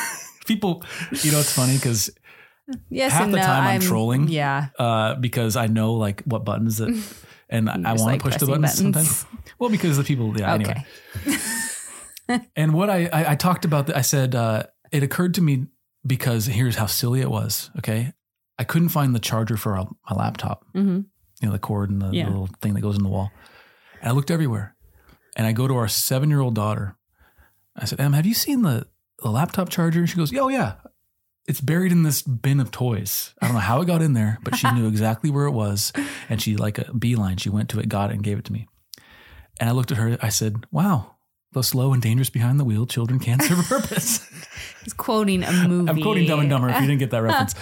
People, 0.46 0.82
you 1.22 1.32
know, 1.32 1.38
it's 1.40 1.52
funny 1.52 1.74
because 1.76 2.10
yes, 2.90 3.12
Half 3.12 3.30
the 3.30 3.36
no, 3.36 3.42
time 3.42 3.66
I'm 3.66 3.80
trolling. 3.80 4.28
Yeah. 4.28 4.68
uh, 4.78 5.14
because 5.16 5.56
I 5.56 5.66
know 5.68 5.94
like 5.94 6.22
what 6.24 6.44
buttons 6.44 6.78
that, 6.78 6.88
and 7.54 7.70
I, 7.70 7.76
You 7.76 7.84
I 7.86 7.92
just 7.92 8.04
want 8.04 8.12
like 8.12 8.20
to 8.20 8.24
push 8.24 8.36
the 8.40 8.46
pressing 8.58 8.92
buttons, 8.92 9.16
sometimes. 9.16 9.26
Well, 9.58 9.70
because 9.70 9.96
the 9.96 10.04
people, 10.04 10.38
yeah. 10.38 10.54
Okay. 10.54 10.84
Anyway, 12.28 12.48
and 12.56 12.74
what 12.74 12.90
I, 12.90 13.06
I 13.12 13.32
I 13.32 13.34
talked 13.36 13.64
about, 13.64 13.94
I 13.94 14.00
said 14.02 14.34
uh, 14.34 14.64
it 14.90 15.02
occurred 15.02 15.34
to 15.34 15.42
me 15.42 15.66
because 16.06 16.46
here's 16.46 16.76
how 16.76 16.86
silly 16.86 17.20
it 17.20 17.30
was. 17.30 17.70
Okay, 17.78 18.12
I 18.58 18.64
couldn't 18.64 18.88
find 18.90 19.14
the 19.14 19.20
charger 19.20 19.56
for 19.56 19.76
my 19.76 20.16
laptop. 20.16 20.64
hmm 20.72 21.00
you 21.42 21.48
know, 21.48 21.52
the 21.52 21.58
cord 21.58 21.90
and 21.90 22.00
the, 22.00 22.06
the 22.26 22.30
little 22.30 22.48
thing 22.62 22.74
that 22.74 22.80
goes 22.80 22.96
in 22.96 23.02
the 23.02 23.08
wall. 23.08 23.30
And 24.00 24.08
I 24.10 24.14
looked 24.14 24.30
everywhere. 24.30 24.76
And 25.36 25.46
I 25.48 25.52
go 25.52 25.66
to 25.66 25.74
our 25.76 25.88
seven 25.88 26.30
year 26.30 26.40
old 26.40 26.54
daughter. 26.54 26.96
I 27.76 27.84
said, 27.86 27.98
Em, 28.00 28.12
have 28.12 28.24
you 28.24 28.34
seen 28.34 28.62
the, 28.62 28.86
the 29.20 29.30
laptop 29.30 29.68
charger? 29.68 29.98
And 29.98 30.08
she 30.08 30.16
goes, 30.16 30.32
Oh, 30.34 30.48
yeah. 30.48 30.74
It's 31.46 31.60
buried 31.60 31.92
in 31.92 32.02
this 32.02 32.22
bin 32.22 32.60
of 32.60 32.70
toys. 32.70 33.34
I 33.40 33.46
don't 33.46 33.54
know 33.54 33.60
how 33.60 33.80
it 33.82 33.86
got 33.86 34.02
in 34.02 34.14
there, 34.14 34.38
but 34.42 34.56
she 34.56 34.70
knew 34.72 34.88
exactly 34.88 35.30
where 35.30 35.46
it 35.46 35.52
was. 35.52 35.92
And 36.28 36.40
she, 36.40 36.56
like 36.56 36.78
a 36.78 36.92
beeline, 36.94 37.36
she 37.36 37.50
went 37.50 37.68
to 37.70 37.80
it, 37.80 37.88
got 37.88 38.10
it, 38.10 38.14
and 38.14 38.22
gave 38.22 38.38
it 38.38 38.44
to 38.46 38.52
me. 38.52 38.66
And 39.60 39.68
I 39.68 39.72
looked 39.72 39.92
at 39.92 39.98
her, 39.98 40.16
I 40.22 40.30
said, 40.30 40.64
Wow, 40.70 41.16
the 41.52 41.62
slow 41.62 41.92
and 41.92 42.02
dangerous 42.02 42.30
behind 42.30 42.58
the 42.58 42.64
wheel, 42.64 42.86
children 42.86 43.18
can 43.20 43.40
serve 43.40 43.60
a 43.60 43.62
purpose. 43.80 44.28
He's 44.82 44.92
quoting 44.92 45.44
a 45.44 45.68
movie. 45.68 45.90
I'm 45.90 46.02
quoting 46.02 46.26
Dumb 46.26 46.40
and 46.40 46.50
Dumber 46.50 46.68
if 46.68 46.80
you 46.80 46.86
didn't 46.86 46.98
get 46.98 47.10
that 47.10 47.22
reference. 47.22 47.54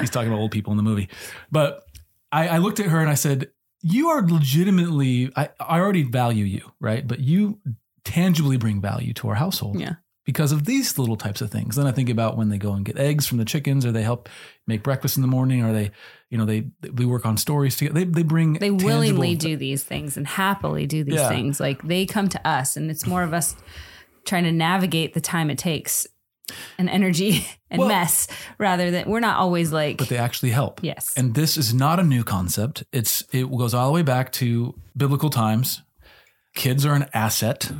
He's 0.00 0.10
talking 0.10 0.28
about 0.28 0.40
old 0.40 0.50
people 0.50 0.72
in 0.72 0.76
the 0.76 0.82
movie. 0.82 1.08
But 1.50 1.84
I, 2.30 2.48
I 2.48 2.58
looked 2.58 2.80
at 2.80 2.86
her 2.86 2.98
and 2.98 3.10
I 3.10 3.14
said, 3.14 3.50
You 3.82 4.08
are 4.08 4.26
legitimately, 4.26 5.30
I, 5.36 5.50
I 5.60 5.78
already 5.78 6.02
value 6.02 6.44
you, 6.44 6.72
right? 6.80 7.06
But 7.06 7.20
you 7.20 7.60
tangibly 8.04 8.56
bring 8.56 8.80
value 8.80 9.12
to 9.14 9.28
our 9.28 9.34
household. 9.34 9.78
Yeah. 9.78 9.94
Because 10.24 10.52
of 10.52 10.66
these 10.66 10.98
little 10.98 11.16
types 11.16 11.40
of 11.40 11.50
things. 11.50 11.74
Then 11.74 11.86
I 11.86 11.90
think 11.92 12.08
about 12.08 12.36
when 12.36 12.48
they 12.48 12.58
go 12.58 12.74
and 12.74 12.84
get 12.84 12.96
eggs 12.96 13.26
from 13.26 13.38
the 13.38 13.44
chickens, 13.44 13.84
or 13.84 13.90
they 13.90 14.02
help 14.04 14.28
make 14.68 14.84
breakfast 14.84 15.16
in 15.16 15.22
the 15.22 15.26
morning, 15.28 15.64
or 15.64 15.72
they, 15.72 15.90
you 16.30 16.38
know, 16.38 16.44
they 16.44 16.66
we 16.94 17.04
work 17.06 17.26
on 17.26 17.36
stories 17.36 17.76
together. 17.76 17.94
They 18.00 18.04
they 18.04 18.22
bring 18.22 18.52
They 18.54 18.70
willingly 18.70 19.34
do 19.34 19.56
these 19.56 19.82
things 19.82 20.16
and 20.16 20.24
happily 20.26 20.86
do 20.86 21.02
these 21.02 21.14
Yeah. 21.16 21.28
things. 21.28 21.58
Like 21.58 21.82
they 21.82 22.06
come 22.06 22.28
to 22.28 22.46
us, 22.48 22.76
and 22.76 22.88
it's 22.90 23.04
more 23.04 23.24
of 23.24 23.34
us 23.34 23.56
trying 24.24 24.44
to 24.44 24.52
navigate 24.52 25.12
the 25.14 25.20
time 25.20 25.50
it 25.50 25.58
takes 25.58 26.06
and 26.78 26.88
energy 26.88 27.44
and 27.70 27.80
Well- 27.80 27.88
mess 27.88 28.28
rather 28.58 28.92
than 28.92 29.08
we're 29.10 29.18
not 29.18 29.38
always 29.38 29.72
like, 29.72 29.96
but 29.98 30.08
they 30.08 30.18
actually 30.18 30.50
help. 30.50 30.80
yes. 30.84 31.12
And 31.16 31.34
this 31.34 31.56
is 31.56 31.74
not 31.74 31.98
a 31.98 32.04
new 32.04 32.22
concept. 32.22 32.84
It's 32.92 33.24
it 33.32 33.50
goes 33.50 33.74
all 33.74 33.88
the 33.88 33.92
way 33.92 34.02
back 34.02 34.30
to 34.34 34.74
biblical 34.96 35.30
times. 35.30 35.82
Kids 36.54 36.86
are 36.86 36.94
an 36.94 37.06
asset. 37.12 37.72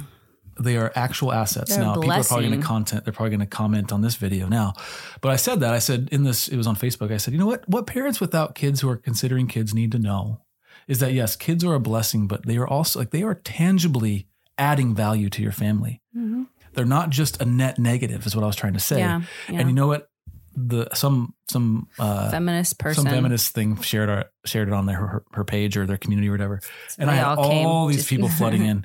They 0.62 0.76
are 0.76 0.92
actual 0.94 1.32
assets. 1.32 1.74
They're 1.74 1.84
now, 1.84 1.94
people 1.94 2.12
are 2.12 2.24
probably 2.24 2.48
going 2.48 2.60
to 2.60 2.66
content. 2.66 3.04
They're 3.04 3.12
probably 3.12 3.30
going 3.30 3.40
to 3.40 3.46
comment 3.46 3.92
on 3.92 4.00
this 4.00 4.16
video 4.16 4.48
now. 4.48 4.74
But 5.20 5.32
I 5.32 5.36
said 5.36 5.60
that. 5.60 5.74
I 5.74 5.78
said 5.78 6.08
in 6.12 6.24
this. 6.24 6.48
It 6.48 6.56
was 6.56 6.66
on 6.66 6.76
Facebook. 6.76 7.12
I 7.12 7.16
said, 7.16 7.32
you 7.32 7.38
know 7.38 7.46
what? 7.46 7.68
What 7.68 7.86
parents 7.86 8.20
without 8.20 8.54
kids 8.54 8.80
who 8.80 8.88
are 8.88 8.96
considering 8.96 9.46
kids 9.46 9.74
need 9.74 9.92
to 9.92 9.98
know 9.98 10.40
is 10.88 10.98
that 11.00 11.12
yes, 11.12 11.36
kids 11.36 11.64
are 11.64 11.74
a 11.74 11.80
blessing, 11.80 12.26
but 12.26 12.46
they 12.46 12.56
are 12.56 12.66
also 12.66 12.98
like 12.98 13.10
they 13.10 13.22
are 13.22 13.34
tangibly 13.34 14.28
adding 14.58 14.94
value 14.94 15.28
to 15.30 15.42
your 15.42 15.52
family. 15.52 16.00
Mhm. 16.16 16.46
They're 16.74 16.84
not 16.84 17.10
just 17.10 17.40
a 17.40 17.44
net 17.44 17.78
negative. 17.78 18.26
Is 18.26 18.34
what 18.34 18.42
I 18.42 18.46
was 18.46 18.56
trying 18.56 18.74
to 18.74 18.80
say. 18.80 18.98
Yeah, 18.98 19.22
yeah. 19.48 19.60
And 19.60 19.68
you 19.68 19.74
know 19.74 19.86
what? 19.86 20.08
The 20.54 20.88
some 20.92 21.34
some 21.48 21.88
uh, 21.98 22.30
feminist 22.30 22.78
person. 22.78 23.04
some 23.04 23.12
feminist 23.12 23.54
thing 23.54 23.80
shared 23.80 24.10
our, 24.10 24.26
shared 24.44 24.68
it 24.68 24.74
on 24.74 24.86
their 24.86 24.96
her, 24.96 25.24
her 25.32 25.44
page 25.44 25.76
or 25.76 25.86
their 25.86 25.96
community 25.96 26.28
or 26.28 26.32
whatever. 26.32 26.60
And 26.98 27.10
I 27.10 27.14
had 27.14 27.38
all 27.38 27.66
all, 27.66 27.86
these 27.86 28.06
people 28.06 28.28
flooding 28.38 28.64
in, 28.64 28.84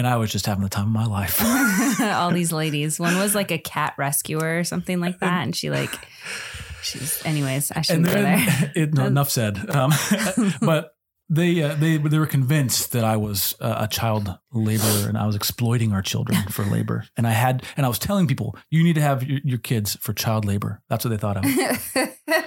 and 0.00 0.08
I 0.08 0.16
was 0.16 0.32
just 0.32 0.46
having 0.46 0.64
the 0.64 0.70
time 0.70 0.86
of 0.86 0.92
my 0.92 1.04
life. 1.04 1.42
all 2.00 2.30
these 2.30 2.52
ladies. 2.52 2.98
One 2.98 3.18
was 3.18 3.34
like 3.34 3.50
a 3.50 3.58
cat 3.58 3.92
rescuer 3.98 4.58
or 4.58 4.64
something 4.64 4.98
like 4.98 5.20
that, 5.20 5.42
and 5.42 5.54
she 5.54 5.68
like 5.68 5.94
she's. 6.82 7.22
Anyways, 7.26 7.70
I 7.70 7.82
shouldn't 7.82 8.06
go 8.06 8.14
there. 8.14 8.72
it, 8.74 8.94
no, 8.94 9.04
enough 9.04 9.28
said. 9.28 9.58
Um, 9.68 9.92
but 10.62 10.94
they 11.28 11.62
uh, 11.62 11.74
they 11.74 11.98
they 11.98 12.18
were 12.18 12.26
convinced 12.26 12.92
that 12.92 13.04
I 13.04 13.18
was 13.18 13.54
uh, 13.60 13.76
a 13.80 13.88
child 13.88 14.38
laborer 14.54 15.06
and 15.06 15.18
I 15.18 15.26
was 15.26 15.36
exploiting 15.36 15.92
our 15.92 16.00
children 16.00 16.40
for 16.44 16.64
labor. 16.64 17.04
And 17.18 17.26
I 17.26 17.32
had 17.32 17.62
and 17.76 17.84
I 17.84 17.90
was 17.90 17.98
telling 17.98 18.26
people 18.26 18.56
you 18.70 18.82
need 18.82 18.94
to 18.94 19.02
have 19.02 19.22
your, 19.22 19.40
your 19.44 19.58
kids 19.58 19.96
for 20.00 20.14
child 20.14 20.46
labor. 20.46 20.80
That's 20.88 21.04
what 21.04 21.10
they 21.10 21.18
thought 21.18 21.36
I 21.36 22.08
was. 22.26 22.46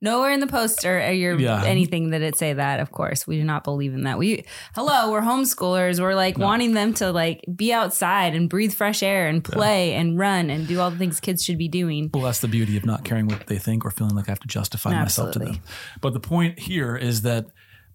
Nowhere 0.00 0.32
in 0.32 0.40
the 0.40 0.46
poster 0.46 1.00
or 1.00 1.10
your 1.12 1.38
Yeah. 1.38 1.64
anything 1.64 2.10
that 2.10 2.22
it 2.22 2.36
say 2.36 2.52
that. 2.52 2.80
Of 2.80 2.90
course, 2.92 3.26
we 3.26 3.36
do 3.36 3.44
not 3.44 3.64
believe 3.64 3.94
in 3.94 4.04
that. 4.04 4.18
We 4.18 4.44
hello, 4.74 5.10
we're 5.10 5.22
homeschoolers. 5.22 6.00
We're 6.00 6.14
like 6.14 6.38
wanting 6.38 6.74
them 6.74 6.94
to 6.94 7.12
like 7.12 7.44
be 7.54 7.72
outside 7.72 8.34
and 8.34 8.48
breathe 8.48 8.72
fresh 8.72 9.02
air 9.02 9.28
and 9.28 9.42
play 9.44 9.94
and 9.94 10.18
run 10.18 10.50
and 10.50 10.66
do 10.66 10.80
all 10.80 10.90
the 10.90 10.98
things 10.98 11.20
kids 11.20 11.44
should 11.44 11.58
be 11.58 11.68
doing. 11.68 12.10
Well, 12.12 12.24
that's 12.24 12.40
the 12.40 12.48
beauty 12.48 12.76
of 12.76 12.84
not 12.84 13.04
caring 13.04 13.26
what 13.26 13.46
they 13.46 13.58
think 13.58 13.84
or 13.84 13.90
feeling 13.90 14.14
like 14.14 14.28
I 14.28 14.32
have 14.32 14.40
to 14.40 14.48
justify 14.48 14.90
myself 14.92 15.32
to 15.32 15.38
them. 15.38 15.60
But 16.00 16.12
the 16.12 16.20
point 16.20 16.58
here 16.58 16.96
is 16.96 17.22
that 17.22 17.46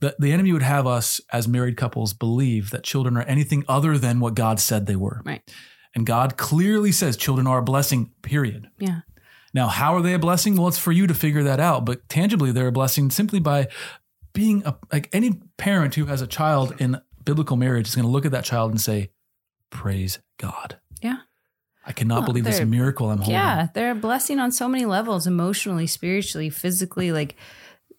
the, 0.02 0.16
the 0.20 0.32
enemy 0.32 0.52
would 0.52 0.62
have 0.62 0.86
us 0.88 1.22
as 1.32 1.48
married 1.48 1.78
couples 1.78 2.14
believe 2.14 2.70
that 2.72 2.84
children 2.84 3.16
are 3.18 3.24
anything 3.24 3.64
other 3.68 3.98
than 3.98 4.20
what 4.20 4.36
God 4.36 4.60
said 4.60 4.86
they 4.88 4.96
were. 4.96 5.22
Right. 5.26 5.42
And 5.96 6.06
God 6.06 6.36
clearly 6.36 6.92
says 6.92 7.16
children 7.16 7.48
are 7.48 7.60
a 7.60 7.64
blessing, 7.64 8.12
period. 8.22 8.68
Yeah. 8.78 9.02
Now, 9.56 9.68
how 9.70 9.96
are 9.96 10.02
they 10.02 10.14
a 10.14 10.20
blessing? 10.20 10.58
Well, 10.58 10.68
it's 10.68 10.78
for 10.78 10.92
you 10.92 11.08
to 11.08 11.14
figure 11.14 11.44
that 11.44 11.62
out. 11.62 11.86
But 11.86 12.08
tangibly, 12.10 12.52
they're 12.52 12.68
a 12.68 12.74
blessing 12.74 13.10
simply 13.10 13.40
by 13.40 13.70
being 14.34 14.64
a, 14.66 14.76
like 14.92 15.10
any 15.14 15.40
parent 15.58 15.96
who 15.96 16.08
has 16.08 16.22
a 16.22 16.28
child 16.28 16.76
in 16.78 17.02
biblical 17.24 17.56
marriage 17.56 17.88
is 17.88 17.96
going 17.96 18.06
to 18.06 18.12
look 18.12 18.26
at 18.26 18.34
that 18.34 18.44
child 18.44 18.72
and 18.72 18.82
say, 18.82 19.12
Praise 19.70 20.20
God. 20.38 20.78
Yeah. 21.02 21.20
I 21.88 21.94
cannot 21.94 22.20
Well, 22.20 22.28
believe 22.28 22.44
this 22.44 22.60
miracle 22.62 23.10
I'm 23.10 23.20
holding. 23.20 23.34
Yeah, 23.34 23.68
they're 23.74 23.92
a 23.92 23.96
blessing 23.96 24.40
on 24.40 24.52
so 24.52 24.68
many 24.68 24.86
levels, 24.86 25.26
emotionally, 25.26 25.88
spiritually, 25.88 26.50
physically. 26.50 27.12
Like, 27.12 27.36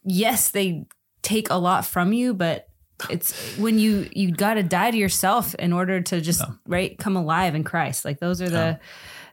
yes, 0.04 0.50
they 0.50 0.86
take 1.22 1.48
a 1.50 1.56
lot 1.56 1.86
from 1.86 2.12
you, 2.12 2.34
but 2.34 2.68
it's 3.10 3.56
when 3.56 3.78
you 3.78 4.08
you 4.12 4.32
got 4.32 4.54
to 4.54 4.62
die 4.62 4.90
to 4.90 4.96
yourself 4.96 5.54
in 5.56 5.72
order 5.72 6.00
to 6.00 6.20
just 6.20 6.42
right 6.66 6.98
come 6.98 7.16
alive 7.16 7.54
in 7.54 7.62
Christ. 7.64 8.04
Like 8.04 8.20
those 8.20 8.40
are 8.42 8.48
the 8.48 8.80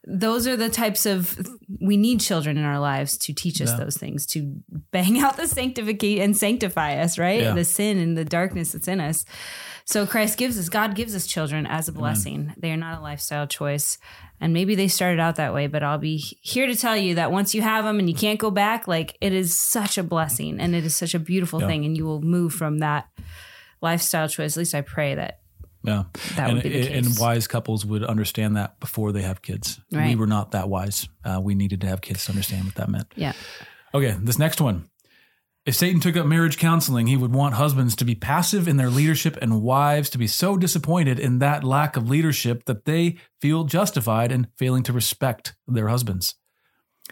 those 0.06 0.48
are 0.48 0.58
the 0.58 0.70
types 0.70 1.06
of 1.06 1.38
we 1.80 1.96
need 1.96 2.20
children 2.20 2.58
in 2.58 2.64
our 2.66 2.80
lives 2.80 3.18
to 3.18 3.34
teach 3.34 3.62
us 3.62 3.70
Yeah. 3.72 3.78
those 3.78 3.98
things 3.98 4.26
to 4.28 4.58
bang 4.92 5.20
out 5.20 5.38
the 5.38 5.48
sanctificate 5.48 6.20
and 6.20 6.36
sanctify 6.36 6.98
us 6.98 7.18
right 7.18 7.42
Yeah. 7.42 7.54
the 7.54 7.64
sin 7.64 7.98
and 7.98 8.18
the 8.18 8.26
darkness 8.26 8.74
that's 8.74 8.88
in 8.90 9.00
us 9.00 9.24
so 9.86 10.06
christ 10.06 10.38
gives 10.38 10.60
us 10.60 10.68
god 10.70 10.96
gives 10.96 11.16
us 11.16 11.26
children 11.26 11.66
as 11.66 11.88
a 11.88 11.92
blessing 11.94 12.54
they 12.58 12.72
are 12.72 12.78
not 12.78 13.00
a 13.00 13.02
lifestyle 13.02 13.48
choice 13.48 13.98
and 14.42 14.52
maybe 14.52 14.76
they 14.76 14.90
started 14.90 15.22
out 15.22 15.38
that 15.38 15.54
way 15.54 15.68
but 15.68 15.84
i'll 15.84 15.98
be 15.98 16.18
here 16.18 16.66
to 16.68 16.76
tell 16.76 16.98
you 16.98 17.16
that 17.16 17.32
once 17.32 17.56
you 17.56 17.62
have 17.62 17.86
them 17.86 17.98
and 18.00 18.10
you 18.10 18.16
can't 18.16 18.40
go 18.40 18.52
back 18.52 18.88
like 18.90 19.18
it 19.22 19.32
is 19.32 19.58
such 19.58 19.98
a 19.98 20.04
blessing 20.04 20.60
and 20.60 20.76
it 20.76 20.84
is 20.86 20.96
such 20.96 21.14
a 21.14 21.20
beautiful 21.20 21.62
Yeah. 21.62 21.68
thing 21.68 21.86
and 21.86 21.96
you 21.96 22.04
will 22.06 22.22
move 22.22 22.54
from 22.54 22.80
that 22.80 23.08
lifestyle 23.82 24.28
choice 24.28 24.58
at 24.58 24.60
least 24.60 24.76
i 24.76 24.82
pray 24.82 25.16
that 25.16 25.40
Yeah. 25.84 26.04
That 26.36 26.50
and, 26.50 26.54
would 26.56 26.64
be 26.64 26.70
the 26.70 26.94
and 26.94 27.08
wise 27.20 27.48
couples 27.48 27.86
would 27.86 28.04
understand 28.04 28.56
that 28.56 28.80
before 28.80 29.12
they 29.12 29.22
have 29.22 29.42
kids. 29.42 29.80
We 29.92 30.16
were 30.16 30.28
not 30.28 30.52
that 30.52 30.70
wise. 30.70 31.10
Uh, 31.24 31.40
we 31.44 31.56
needed 31.56 31.82
to 31.82 31.88
have 31.88 32.02
kids 32.02 32.26
to 32.26 32.32
understand 32.32 32.66
what 32.66 32.76
that 32.76 32.90
meant. 32.90 33.12
yeah 33.16 33.34
Okay, 33.94 34.16
this 34.20 34.40
next 34.40 34.60
one. 34.60 34.90
If 35.66 35.76
Satan 35.76 36.02
took 36.02 36.18
up 36.18 36.26
marriage 36.26 36.58
counseling, 36.58 37.08
he 37.08 37.16
would 37.16 37.34
want 37.34 37.54
husbands 37.54 37.96
to 37.98 38.06
be 38.06 38.16
passive 38.16 38.68
in 38.68 38.76
their 38.76 38.90
leadership 38.90 39.38
and 39.42 39.62
wives 39.62 40.10
to 40.10 40.18
be 40.18 40.28
so 40.28 40.58
disappointed 40.58 41.20
in 41.20 41.40
that 41.40 41.64
lack 41.64 41.96
of 41.96 42.10
leadership 42.10 42.66
that 42.66 42.84
they 42.84 43.18
feel 43.40 43.64
justified 43.64 44.32
in 44.32 44.48
failing 44.58 44.84
to 44.84 44.94
respect 44.94 45.56
their 45.68 45.88
husbands. 45.88 46.36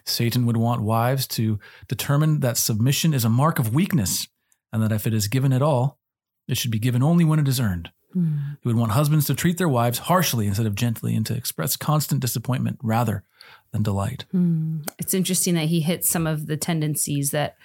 Satan 0.06 0.46
would 0.46 0.58
want 0.58 0.82
wives 0.82 1.28
to 1.28 1.60
determine 1.88 2.40
that 2.42 2.58
submission 2.58 3.14
is 3.14 3.24
a 3.24 3.30
mark 3.30 3.60
of 3.60 3.74
weakness 3.74 4.28
and 4.74 4.82
that 4.84 4.92
if 4.92 5.08
it 5.08 5.14
is 5.14 5.28
given 5.28 5.54
at 5.54 5.62
all, 5.62 6.00
it 6.48 6.58
should 6.58 6.72
be 6.72 6.80
given 6.80 7.04
only 7.04 7.24
when 7.24 7.40
it 7.40 7.48
is 7.48 7.60
earned. 7.60 7.92
Mm. 8.16 8.58
He 8.62 8.68
would 8.68 8.78
want 8.78 8.92
husbands 8.92 9.26
to 9.28 9.36
treat 9.36 9.58
their 9.58 9.70
wives 9.70 10.00
harshly 10.00 10.48
instead 10.48 10.66
of 10.66 10.76
gently 10.76 11.16
and 11.16 11.26
to 11.26 11.36
express 11.36 11.76
constant 11.76 12.22
disappointment 12.22 12.80
rather 12.82 13.24
than 13.72 13.84
delight. 13.84 14.26
Mm. 14.34 14.90
it's 15.00 15.14
interesting 15.14 15.56
that 15.56 15.66
he 15.66 15.82
hits 15.82 16.10
some 16.10 16.28
of 16.28 16.48
the 16.48 16.58
tendencies 16.58 17.32
that 17.32 17.56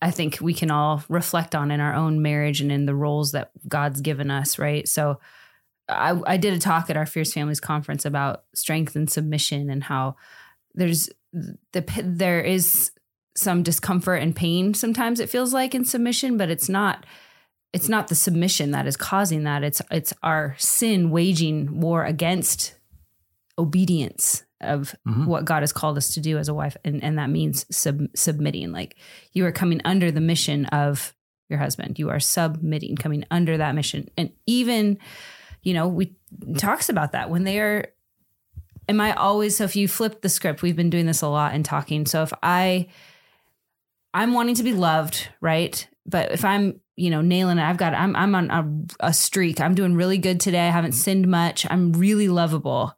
I 0.00 0.10
think 0.10 0.38
we 0.40 0.54
can 0.54 0.70
all 0.70 1.02
reflect 1.08 1.54
on 1.54 1.70
in 1.70 1.80
our 1.80 1.94
own 1.94 2.22
marriage 2.22 2.60
and 2.60 2.70
in 2.70 2.86
the 2.86 2.94
roles 2.94 3.32
that 3.32 3.50
God's 3.66 4.00
given 4.00 4.30
us, 4.30 4.58
right? 4.58 4.86
So 4.86 5.20
I, 5.88 6.18
I 6.26 6.36
did 6.36 6.54
a 6.54 6.58
talk 6.58 6.90
at 6.90 6.96
our 6.96 7.06
Fierce 7.06 7.32
Families 7.32 7.60
conference 7.60 8.04
about 8.04 8.44
strength 8.54 8.96
and 8.96 9.10
submission 9.10 9.70
and 9.70 9.84
how 9.84 10.16
there's 10.74 11.08
the 11.32 11.84
there 12.02 12.40
is 12.40 12.90
some 13.34 13.62
discomfort 13.62 14.22
and 14.22 14.34
pain 14.34 14.72
sometimes 14.72 15.20
it 15.20 15.28
feels 15.28 15.52
like 15.52 15.74
in 15.74 15.84
submission, 15.84 16.36
but 16.36 16.50
it's 16.50 16.68
not 16.68 17.04
it's 17.76 17.88
not 17.88 18.08
the 18.08 18.14
submission 18.14 18.70
that 18.72 18.86
is 18.86 18.96
causing 18.96 19.44
that. 19.44 19.62
It's 19.62 19.82
it's 19.90 20.12
our 20.22 20.54
sin 20.58 21.10
waging 21.10 21.80
war 21.80 22.04
against 22.04 22.74
obedience 23.58 24.44
of 24.60 24.94
Mhm. 25.06 25.26
what 25.26 25.44
God 25.44 25.62
has 25.62 25.72
called 25.72 25.96
us 25.98 26.14
to 26.14 26.20
do 26.20 26.38
as 26.38 26.48
a 26.48 26.54
wife, 26.54 26.76
and 26.84 27.02
and 27.04 27.18
that 27.18 27.30
means 27.30 27.66
sub, 27.70 28.00
submitting. 28.14 28.72
Like 28.72 28.96
you 29.32 29.44
are 29.46 29.52
coming 29.52 29.80
under 29.84 30.10
the 30.10 30.20
mission 30.20 30.66
of 30.66 31.14
your 31.48 31.58
husband. 31.58 31.98
You 31.98 32.08
are 32.10 32.20
submitting, 32.20 32.96
coming 32.96 33.24
under 33.30 33.56
that 33.58 33.74
mission, 33.74 34.08
and 34.16 34.30
even 34.46 34.98
you 35.62 35.74
know 35.74 35.88
we 35.88 36.16
talks 36.56 36.88
about 36.88 37.12
that 37.12 37.30
when 37.30 37.44
they 37.44 37.58
are. 37.60 37.86
Am 38.88 39.00
I 39.00 39.12
always 39.14 39.56
so? 39.56 39.64
If 39.64 39.74
you 39.74 39.88
flip 39.88 40.22
the 40.22 40.28
script, 40.28 40.62
we've 40.62 40.76
been 40.76 40.90
doing 40.90 41.06
this 41.06 41.20
a 41.22 41.28
lot 41.28 41.54
in 41.56 41.62
talking. 41.64 42.06
So 42.06 42.22
if 42.22 42.32
I, 42.40 42.86
I'm 44.14 44.32
wanting 44.32 44.54
to 44.56 44.62
be 44.62 44.72
loved, 44.72 45.28
right? 45.40 45.88
But 46.06 46.30
if 46.30 46.44
I'm, 46.44 46.80
you 46.96 47.10
know, 47.10 47.20
nailing 47.20 47.58
it, 47.58 47.62
I've 47.62 47.76
got, 47.76 47.94
I'm, 47.94 48.16
I'm 48.16 48.34
on 48.34 48.50
a, 48.50 49.08
a 49.08 49.12
streak. 49.12 49.60
I'm 49.60 49.74
doing 49.74 49.94
really 49.94 50.18
good 50.18 50.40
today. 50.40 50.66
I 50.66 50.70
haven't 50.70 50.92
sinned 50.92 51.28
much. 51.28 51.66
I'm 51.70 51.92
really 51.92 52.28
lovable 52.28 52.94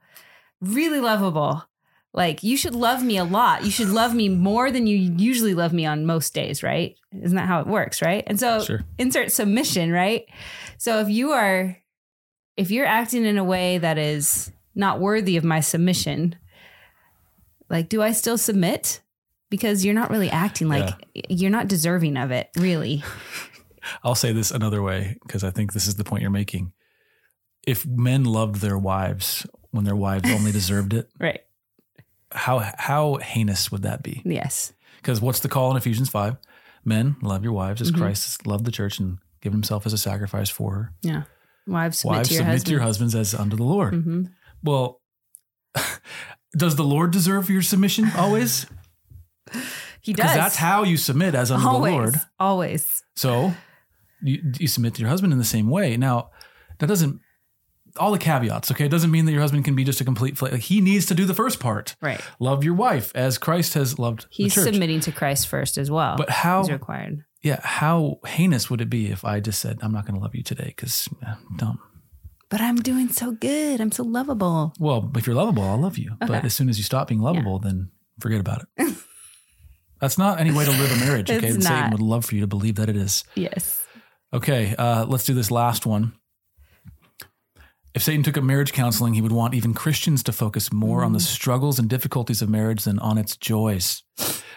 really 0.61 1.01
lovable. 1.01 1.65
Like 2.13 2.43
you 2.43 2.57
should 2.57 2.75
love 2.75 3.03
me 3.03 3.17
a 3.19 3.25
lot. 3.25 3.65
You 3.65 3.71
should 3.71 3.91
love 3.91 4.15
me 4.15 4.29
more 4.29 4.71
than 4.71 4.87
you 4.87 4.97
usually 4.97 5.55
love 5.55 5.73
me 5.73 5.87
on 5.87 6.07
most 6.07 6.35
days, 6.35 6.63
right? 6.63 6.97
Isn't 7.13 7.37
that 7.37 7.47
how 7.47 7.61
it 7.61 7.67
works, 7.67 8.03
right? 8.03 8.25
And 8.27 8.41
so 8.41 8.61
Sure. 8.61 8.85
insert 8.99 9.31
submission, 9.31 9.93
right? 9.93 10.27
So 10.79 11.01
if 11.01 11.09
you 11.09 11.33
are 11.33 11.77
if 12.57 12.73
you're 12.73 12.87
acting 12.87 13.25
in 13.25 13.39
a 13.39 13.45
way 13.45 13.79
that 13.79 13.99
is 13.99 14.51
not 14.75 14.99
worthy 15.01 15.37
of 15.37 15.45
my 15.45 15.61
submission, 15.61 16.35
Like, 17.71 17.89
do 17.89 18.03
I 18.03 18.13
still 18.13 18.39
submit? 18.39 19.01
Because 19.51 19.85
you're 19.85 19.95
not 19.95 20.11
really 20.11 20.31
acting 20.31 20.69
like 20.69 20.91
you're 21.29 21.51
not 21.51 21.69
deserving 21.69 22.17
of 22.17 22.31
it, 22.31 22.49
really. 22.57 23.05
I'll 24.03 24.15
say 24.15 24.33
this 24.33 24.51
another 24.51 24.83
way 24.83 25.17
because 25.23 25.45
I 25.45 25.51
think 25.51 25.73
this 25.73 25.87
is 25.87 25.97
the 25.97 26.05
point 26.05 26.23
you're 26.23 26.31
making. 26.31 26.73
If 27.67 27.87
men 27.87 28.25
loved 28.25 28.57
their 28.57 28.79
wives 28.79 29.47
when 29.71 29.85
their 29.85 29.97
wives 29.97 30.31
only 30.33 30.53
deserved 30.53 30.93
it, 30.95 31.11
Right. 31.19 31.41
how 32.33 32.59
how 32.79 33.17
heinous 33.17 33.71
would 33.73 33.83
that 33.83 34.03
be? 34.03 34.23
Yes. 34.25 34.73
Because 34.97 35.21
what's 35.21 35.41
the 35.41 35.49
call 35.49 35.71
in 35.71 35.77
Ephesians 35.77 36.09
five? 36.09 36.37
Men, 36.85 37.17
love 37.23 37.45
your 37.45 37.53
wives 37.53 37.81
as 37.81 37.93
Mhm. 37.93 37.99
Christ 37.99 38.47
loved 38.47 38.65
the 38.65 38.73
church 38.73 38.99
and 38.99 39.19
given 39.41 39.57
himself 39.59 39.85
as 39.87 39.93
a 39.93 39.99
sacrifice 39.99 40.49
for 40.51 40.73
her. 40.75 40.93
Yeah. 41.03 41.23
Wives 41.67 41.99
submit 41.99 42.17
Wives 42.19 42.29
to 42.29 42.35
your 42.35 42.41
submit 42.41 42.53
husband. 42.55 42.67
to 42.67 42.73
your 42.73 42.81
husbands 42.83 43.15
as 43.15 43.35
unto 43.35 43.57
the 43.57 43.63
Lord. 43.65 43.95
hmm 43.95 44.23
Well, 44.63 45.01
does 46.57 46.77
the 46.77 46.85
Lord 46.85 47.11
deserve 47.11 47.51
your 47.51 47.63
submission 47.63 48.11
always? 48.17 48.67
He 50.01 50.13
Because 50.15 50.31
does. 50.31 50.37
that's 50.37 50.57
how 50.57 50.83
you 50.85 50.97
submit 50.97 51.35
as 51.35 51.51
unto 51.51 51.67
always, 51.67 51.93
the 51.93 51.97
Lord. 51.99 52.21
Always. 52.41 53.03
So 53.17 53.55
you, 54.23 54.53
you 54.59 54.67
submit 54.67 54.95
to 54.95 55.01
your 55.01 55.09
husband 55.11 55.33
in 55.33 55.39
the 55.39 55.45
same 55.45 55.69
way. 55.69 55.97
Now, 55.97 56.31
that 56.79 56.87
doesn't, 56.87 57.21
all 57.97 58.13
the 58.13 58.19
caveats, 58.19 58.71
okay? 58.71 58.85
It 58.85 58.91
doesn't 58.91 59.11
mean 59.11 59.25
that 59.25 59.33
your 59.33 59.41
husband 59.41 59.65
can 59.65 59.75
be 59.75 59.83
just 59.85 60.01
a 60.01 60.05
complete, 60.05 60.37
fla- 60.39 60.49
like 60.51 60.61
he 60.61 60.81
needs 60.81 61.07
to 61.07 61.15
do 61.15 61.25
the 61.25 61.35
first 61.35 61.59
part. 61.61 61.97
Right. 62.01 62.21
Love 62.39 62.63
your 62.63 62.75
wife 62.75 63.11
as 63.15 63.39
Christ 63.39 63.75
has 63.75 63.99
loved 63.99 64.27
He's 64.31 64.55
the 64.55 64.61
church. 64.63 64.73
submitting 64.75 65.01
to 65.01 65.13
Christ 65.13 65.49
first 65.49 65.79
as 65.79 65.91
well. 65.91 66.17
but 66.17 66.31
how, 66.31 66.63
required. 66.65 67.25
yeah, 67.43 67.61
how 67.63 68.19
heinous 68.27 68.71
would 68.71 68.81
it 68.81 68.91
be 68.91 69.11
if 69.11 69.25
I 69.25 69.41
just 69.41 69.61
said, 69.61 69.79
I'm 69.83 69.93
not 69.93 70.07
going 70.07 70.15
to 70.17 70.21
love 70.21 70.35
you 70.35 70.43
today 70.43 70.73
because 70.77 71.09
don't. 71.57 71.79
But 72.51 72.61
I'm 72.63 72.77
doing 72.77 73.11
so 73.11 73.33
good. 73.33 73.81
I'm 73.81 73.93
so 73.93 74.05
lovable. 74.05 74.73
Well, 74.79 75.11
if 75.17 75.27
you're 75.27 75.37
lovable, 75.37 75.65
I'll 75.65 75.77
love 75.81 75.99
you. 75.99 76.17
But 76.21 76.45
as 76.45 76.55
soon 76.55 76.69
as 76.71 76.79
you 76.79 76.85
stop 76.85 77.09
being 77.09 77.21
lovable, 77.21 77.59
then 77.59 77.91
forget 78.21 78.41
about 78.41 78.65
it. 78.77 78.97
That's 80.01 80.17
not 80.17 80.39
any 80.41 80.53
way 80.53 80.65
to 80.65 80.71
live 80.71 80.93
a 80.93 80.97
marriage, 81.05 81.31
okay? 81.31 81.49
And 81.49 81.63
Satan 81.63 81.91
would 81.91 82.01
love 82.01 82.25
for 82.25 82.37
you 82.37 82.41
to 82.43 82.47
believe 82.47 82.77
that 82.77 82.89
it 82.89 82.97
is. 82.97 83.25
Yes. 83.35 83.83
Okay, 84.33 84.75
uh, 84.77 85.07
let's 85.07 85.25
do 85.25 85.35
this 85.35 85.51
last 85.51 85.87
one. 85.87 86.13
If 87.95 88.03
Satan 88.03 88.23
took 88.23 88.37
up 88.37 88.45
marriage 88.45 88.73
counseling, 88.73 89.15
he 89.15 89.23
would 89.23 89.33
want 89.33 89.55
even 89.55 89.75
Christians 89.75 90.23
to 90.25 90.33
focus 90.33 90.73
more 90.73 91.03
on 91.03 91.15
the 91.15 91.21
struggles 91.21 91.79
and 91.79 91.89
difficulties 91.89 92.43
of 92.43 92.49
marriage 92.49 92.85
than 92.85 92.99
on 92.99 93.17
its 93.17 93.37
joys. 93.37 94.03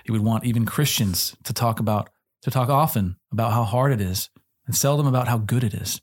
He 0.04 0.12
would 0.12 0.22
want 0.22 0.44
even 0.44 0.66
Christians 0.66 1.36
to 1.46 1.54
talk 1.54 1.80
about 1.80 2.10
to 2.44 2.52
talk 2.52 2.70
often 2.70 3.18
about 3.32 3.54
how 3.54 3.64
hard 3.64 3.94
it 3.94 4.02
is 4.02 4.30
and 4.66 4.76
seldom 4.76 5.08
about 5.08 5.28
how 5.28 5.38
good 5.38 5.64
it 5.64 5.74
is. 5.74 6.02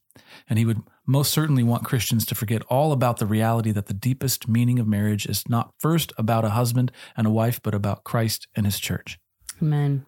And 0.48 0.58
he 0.58 0.64
would 0.64 0.82
most 1.06 1.32
certainly 1.32 1.62
want 1.62 1.84
Christians 1.84 2.24
to 2.26 2.34
forget 2.34 2.62
all 2.68 2.92
about 2.92 3.18
the 3.18 3.26
reality 3.26 3.72
that 3.72 3.86
the 3.86 3.94
deepest 3.94 4.48
meaning 4.48 4.78
of 4.78 4.86
marriage 4.86 5.26
is 5.26 5.48
not 5.48 5.74
first 5.78 6.12
about 6.16 6.44
a 6.44 6.50
husband 6.50 6.92
and 7.16 7.26
a 7.26 7.30
wife, 7.30 7.60
but 7.62 7.74
about 7.74 8.04
Christ 8.04 8.46
and 8.54 8.66
his 8.66 8.78
church. 8.78 9.18
Amen. 9.60 10.06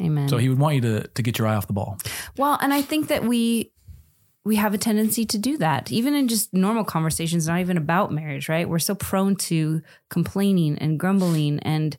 Amen. 0.00 0.28
So 0.28 0.36
he 0.36 0.48
would 0.48 0.58
want 0.58 0.74
you 0.76 0.80
to 0.82 1.08
to 1.08 1.22
get 1.22 1.38
your 1.38 1.46
eye 1.46 1.54
off 1.54 1.66
the 1.66 1.72
ball. 1.72 1.98
Well, 2.36 2.58
and 2.60 2.72
I 2.74 2.82
think 2.82 3.08
that 3.08 3.24
we 3.24 3.72
we 4.46 4.56
have 4.56 4.74
a 4.74 4.78
tendency 4.78 5.26
to 5.26 5.38
do 5.38 5.58
that, 5.58 5.90
even 5.90 6.14
in 6.14 6.28
just 6.28 6.54
normal 6.54 6.84
conversations, 6.84 7.48
not 7.48 7.58
even 7.58 7.76
about 7.76 8.12
marriage, 8.12 8.48
right? 8.48 8.68
We're 8.68 8.78
so 8.78 8.94
prone 8.94 9.34
to 9.36 9.82
complaining 10.08 10.78
and 10.78 11.00
grumbling 11.00 11.58
and 11.60 11.98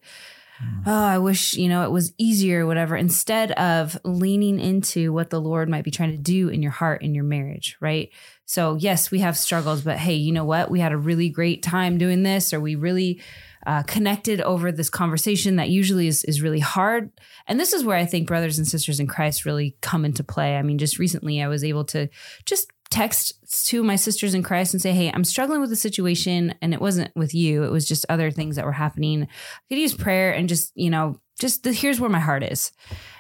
hmm. 0.57 0.83
oh, 0.86 1.03
I 1.05 1.17
wish, 1.17 1.55
you 1.55 1.67
know, 1.67 1.83
it 1.83 1.91
was 1.91 2.13
easier, 2.17 2.65
whatever, 2.65 2.95
instead 2.95 3.51
of 3.51 3.99
leaning 4.05 4.62
into 4.62 5.12
what 5.12 5.29
the 5.29 5.41
Lord 5.41 5.67
might 5.67 5.83
be 5.83 5.91
trying 5.91 6.12
to 6.12 6.17
do 6.17 6.47
in 6.47 6.62
your 6.62 6.71
heart 6.71 7.01
in 7.01 7.13
your 7.13 7.25
marriage, 7.25 7.75
right? 7.81 8.12
So, 8.45 8.75
yes, 8.75 9.12
we 9.12 9.19
have 9.19 9.38
struggles, 9.38 9.81
but 9.81 9.97
hey, 9.97 10.15
you 10.15 10.31
know 10.31 10.45
what? 10.45 10.71
We 10.71 10.79
had 10.79 10.93
a 10.93 10.97
really 10.97 11.27
great 11.27 11.63
time 11.63 11.97
doing 11.97 12.23
this, 12.23 12.53
or 12.53 12.62
we 12.62 12.75
really 12.75 13.19
uh, 13.67 13.84
connected 13.84 14.39
over 14.41 14.71
this 14.71 14.89
conversation 14.89 15.58
that 15.58 15.69
usually 15.69 16.08
is, 16.08 16.23
is 16.23 16.41
really 16.41 16.62
hard. 16.62 17.12
And 17.47 17.60
this 17.60 17.73
is 17.73 17.84
where 17.84 17.97
I 17.97 18.06
think 18.06 18.25
brothers 18.25 18.58
and 18.58 18.65
sisters 18.65 19.01
in 19.01 19.08
Christ 19.08 19.45
really 19.45 19.75
come 19.82 20.06
into 20.06 20.23
play. 20.23 20.56
I 20.56 20.62
mean, 20.62 20.77
just 20.77 20.97
recently 20.97 21.43
I 21.43 21.49
was 21.49 21.65
able 21.65 21.84
to 21.86 22.08
just 22.45 22.71
text 22.89 23.34
to 23.67 23.84
my 23.84 23.97
sisters 23.97 24.34
in 24.34 24.41
Christ 24.41 24.73
and 24.73 24.82
say, 24.82 24.93
Hey, 24.93 25.12
I'm 25.13 25.25
struggling 25.25 25.60
with 25.60 25.69
the 25.69 25.75
situation. 25.75 26.56
And 26.62 26.73
it 26.73 26.80
wasn't 26.80 27.13
with 27.13 27.36
you, 27.36 27.63
it 27.63 27.71
was 27.71 27.86
just 27.86 28.06
other 28.08 28.32
things 28.32 28.56
that 28.56 28.63
were 28.63 28.71
happening. 28.71 29.23
I 29.23 29.27
could 29.67 29.80
use 29.80 29.93
prayer 29.93 30.32
and 30.32 30.47
just, 30.47 30.71
you 30.73 30.89
know, 30.89 31.19
just 31.38 31.63
the, 31.63 31.73
here's 31.73 31.99
where 31.99 32.10
my 32.10 32.21
heart 32.21 32.43
is. 32.43 32.71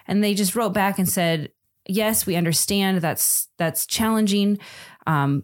And 0.07 0.23
they 0.23 0.33
just 0.33 0.55
wrote 0.55 0.73
back 0.73 0.97
and 0.97 1.09
said, 1.09 1.51
Yes, 1.89 2.25
we 2.25 2.37
understand 2.37 3.01
that's 3.01 3.49
that's 3.57 3.85
challenging. 3.85 4.59
Um, 5.05 5.43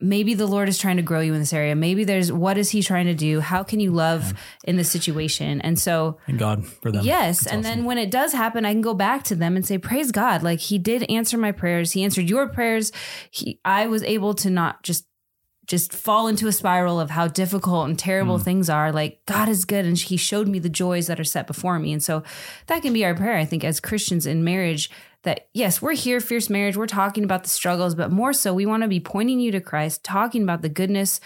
maybe 0.00 0.34
the 0.34 0.46
Lord 0.46 0.68
is 0.68 0.78
trying 0.78 0.96
to 0.96 1.02
grow 1.02 1.20
you 1.20 1.34
in 1.34 1.40
this 1.40 1.52
area. 1.52 1.74
Maybe 1.74 2.04
there's 2.04 2.32
what 2.32 2.58
is 2.58 2.70
He 2.70 2.82
trying 2.82 3.06
to 3.06 3.14
do? 3.14 3.40
How 3.40 3.62
can 3.62 3.80
you 3.80 3.90
love 3.90 4.34
in 4.64 4.76
this 4.76 4.90
situation? 4.90 5.60
And 5.60 5.78
so 5.78 6.18
Thank 6.26 6.38
God 6.38 6.66
for 6.66 6.90
them. 6.90 7.04
Yes. 7.04 7.40
That's 7.40 7.52
and 7.52 7.64
awesome. 7.64 7.78
then 7.78 7.84
when 7.86 7.98
it 7.98 8.10
does 8.10 8.32
happen, 8.32 8.64
I 8.64 8.72
can 8.72 8.80
go 8.80 8.94
back 8.94 9.24
to 9.24 9.34
them 9.34 9.56
and 9.56 9.66
say, 9.66 9.78
Praise 9.78 10.12
God. 10.12 10.42
Like 10.42 10.60
he 10.60 10.78
did 10.78 11.08
answer 11.10 11.38
my 11.38 11.52
prayers. 11.52 11.92
He 11.92 12.04
answered 12.04 12.28
your 12.28 12.48
prayers. 12.48 12.92
He 13.30 13.60
I 13.64 13.86
was 13.86 14.02
able 14.02 14.34
to 14.34 14.50
not 14.50 14.82
just 14.82 15.06
just 15.66 15.92
fall 15.92 16.26
into 16.26 16.46
a 16.46 16.52
spiral 16.52 17.00
of 17.00 17.10
how 17.10 17.26
difficult 17.26 17.88
and 17.88 17.98
terrible 17.98 18.38
hmm. 18.38 18.44
things 18.44 18.68
are. 18.68 18.92
Like 18.92 19.20
God 19.26 19.48
is 19.48 19.64
good 19.64 19.84
and 19.84 19.98
he 19.98 20.16
showed 20.16 20.48
me 20.48 20.58
the 20.58 20.68
joys 20.68 21.06
that 21.06 21.20
are 21.20 21.24
set 21.24 21.46
before 21.46 21.78
me. 21.78 21.92
And 21.92 22.02
so 22.02 22.22
that 22.66 22.82
can 22.82 22.92
be 22.92 23.04
our 23.04 23.14
prayer, 23.14 23.36
I 23.36 23.44
think, 23.44 23.64
as 23.64 23.80
Christians 23.80 24.26
in 24.26 24.44
marriage. 24.44 24.90
That 25.24 25.48
yes, 25.52 25.82
we're 25.82 25.92
here, 25.92 26.20
fierce 26.20 26.48
marriage. 26.48 26.76
We're 26.76 26.86
talking 26.86 27.24
about 27.24 27.42
the 27.42 27.50
struggles, 27.50 27.94
but 27.94 28.10
more 28.10 28.32
so, 28.32 28.54
we 28.54 28.66
want 28.66 28.82
to 28.82 28.88
be 28.88 29.00
pointing 29.00 29.40
you 29.40 29.52
to 29.52 29.60
Christ, 29.60 30.04
talking 30.04 30.42
about 30.42 30.62
the 30.62 30.68
goodness 30.68 31.20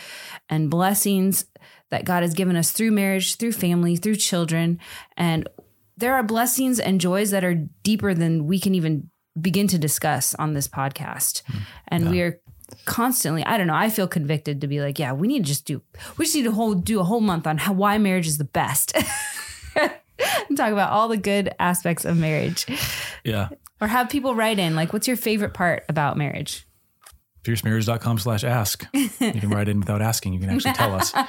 and 0.49 0.71
blessings 0.71 1.47
that 1.91 2.05
God 2.05 2.23
has 2.23 2.35
given 2.35 2.57
us 2.57 2.73
through 2.73 2.93
marriage, 2.93 3.37
through 3.37 3.53
family, 3.53 3.97
through 3.97 4.17
children. 4.17 4.79
And 5.17 5.49
there 5.97 6.15
are 6.15 6.23
blessings 6.23 6.79
and 6.79 7.01
joys 7.01 7.31
that 7.31 7.45
are 7.45 7.55
deeper 7.83 8.15
than 8.15 8.47
we 8.47 8.61
can 8.61 8.75
even 8.75 9.11
begin 9.41 9.67
to 9.69 9.79
discuss 9.79 10.35
on 10.35 10.55
this 10.55 10.69
podcast. 10.69 11.43
Hmm. 11.47 11.59
And 11.89 12.11
we 12.11 12.23
are 12.23 12.41
constantly, 12.85 13.45
I 13.45 13.57
don't 13.57 13.67
know, 13.67 13.75
I 13.75 13.91
feel 13.91 14.07
convicted 14.07 14.61
to 14.61 14.67
be 14.67 14.81
like, 14.81 14.99
yeah, 14.99 15.13
we 15.13 15.29
need 15.29 15.45
to 15.45 15.49
just 15.49 15.65
do, 15.65 15.83
we 16.17 16.25
just 16.25 16.37
need 16.37 16.45
to 16.45 16.53
whole, 16.53 16.75
do 16.75 17.01
a 17.01 17.05
whole 17.05 17.21
month 17.21 17.47
on 17.47 17.59
how, 17.59 17.73
why 17.73 17.99
marriage 17.99 18.27
is 18.27 18.39
the 18.39 18.45
best. 18.45 18.97
and 19.77 20.57
talk 20.57 20.73
about 20.73 20.93
all 20.93 21.09
the 21.09 21.17
good 21.17 21.55
aspects 21.59 22.05
of 22.05 22.17
marriage. 22.17 22.67
Yeah. 23.25 23.49
Or 23.81 23.87
have 23.89 24.09
people 24.09 24.35
write 24.35 24.59
in, 24.59 24.75
like, 24.75 24.93
what's 24.93 25.07
your 25.07 25.17
favorite 25.17 25.55
part 25.55 25.85
about 25.89 26.17
marriage? 26.17 26.67
fiercemarriage.com 27.45 28.19
slash 28.19 28.45
ask. 28.45 28.85
You 28.93 29.09
can 29.09 29.51
write 29.51 29.69
in 29.69 29.81
without 29.81 30.03
asking. 30.03 30.35
You 30.35 30.41
can 30.41 30.51
actually 30.51 30.75
tell 30.75 30.95
us. 30.95 31.13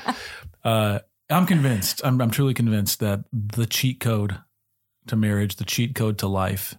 Uh, 0.61 0.99
I'm 1.29 1.45
convinced, 1.45 2.01
I'm, 2.03 2.19
I'm 2.21 2.31
truly 2.31 2.53
convinced 2.53 2.99
that 2.99 3.23
the 3.31 3.65
cheat 3.65 4.01
code 4.01 4.39
to 5.07 5.15
marriage, 5.15 5.55
the 5.55 5.63
cheat 5.63 5.95
code 5.95 6.17
to 6.17 6.27
life 6.27 6.75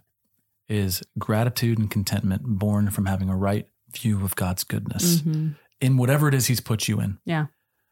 is 0.69 1.01
gratitude 1.17 1.79
and 1.79 1.89
contentment 1.89 2.43
born 2.45 2.91
from 2.91 3.07
having 3.07 3.27
a 3.27 3.35
right 3.35 3.67
view 3.91 4.23
of 4.23 4.35
God's 4.35 4.63
goodness 4.63 5.21
Mhm. 5.23 5.55
in 5.81 5.97
whatever 5.97 6.27
it 6.27 6.35
is 6.35 6.45
he's 6.45 6.59
put 6.59 6.87
you 6.87 6.99
in. 7.01 7.17
Yeah. 7.25 7.47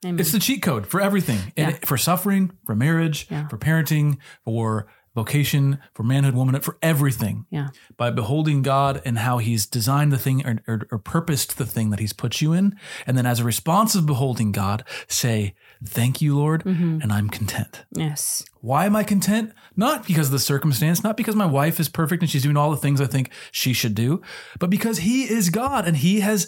Amen. 0.06 0.20
It's 0.20 0.32
the 0.32 0.38
cheat 0.38 0.62
code 0.62 0.86
for 0.86 1.02
everything. 1.02 1.52
Yeah. 1.58 1.72
for 1.84 1.98
suffering, 1.98 2.52
for 2.68 2.76
marriage, 2.76 3.26
Yeah. 3.32 3.48
for 3.48 3.58
parenting, 3.58 4.18
for 4.46 4.86
vocation, 5.20 5.80
for 5.94 6.04
manhood, 6.04 6.36
womanhood, 6.36 6.64
for 6.64 6.78
everything. 6.82 7.46
Yeah. 7.50 7.70
By 7.98 8.10
beholding 8.12 8.62
God 8.62 9.02
and 9.06 9.20
how 9.20 9.38
He's 9.40 9.66
designed 9.66 10.12
the 10.12 10.18
thing 10.18 10.46
or, 10.46 10.62
or, 10.68 10.88
or 10.92 10.98
purposed 11.00 11.58
the 11.58 11.66
thing 11.66 11.90
that 11.92 12.00
He's 12.00 12.14
put 12.14 12.42
you 12.42 12.54
in. 12.54 12.76
And 13.06 13.18
then 13.18 13.26
as 13.26 13.40
a 13.40 13.44
response 13.44 13.96
of 13.96 14.06
beholding 14.06 14.52
God, 14.52 14.84
say, 15.08 15.54
Thank 15.86 16.22
you, 16.22 16.38
Lord, 16.38 16.64
Mm-hmm. 16.64 17.00
and 17.02 17.12
I'm 17.14 17.30
content. 17.30 17.86
yes. 17.96 18.44
Why 18.62 18.86
am 18.86 18.96
I 18.96 19.04
content? 19.04 19.54
Not 19.78 20.06
because 20.06 20.28
of 20.28 20.32
the 20.34 20.40
circumstance, 20.40 21.04
not 21.04 21.16
because 21.16 21.36
my 21.36 21.46
wife 21.46 21.80
is 21.80 21.88
perfect 21.88 22.22
and 22.22 22.30
she's 22.30 22.44
doing 22.44 22.58
all 22.58 22.72
the 22.72 22.78
things 22.78 23.00
I 23.00 23.06
think 23.08 23.32
she 23.52 23.72
should 23.74 23.96
do, 23.96 24.22
but 24.60 24.70
because 24.70 24.98
He 25.00 25.24
is 25.24 25.50
God 25.50 25.88
and 25.88 25.96
He 25.98 26.20
has 26.20 26.48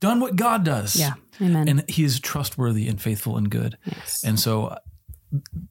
done 0.00 0.20
what 0.20 0.34
God 0.36 0.64
does. 0.64 0.96
Yeah. 0.96 1.14
Amen. 1.40 1.68
And 1.68 1.84
He 1.88 2.02
is 2.04 2.18
trustworthy 2.20 2.88
and 2.88 3.00
faithful 3.00 3.36
and 3.36 3.48
good. 3.50 3.78
yes. 3.84 4.24
And 4.24 4.38
so 4.40 4.76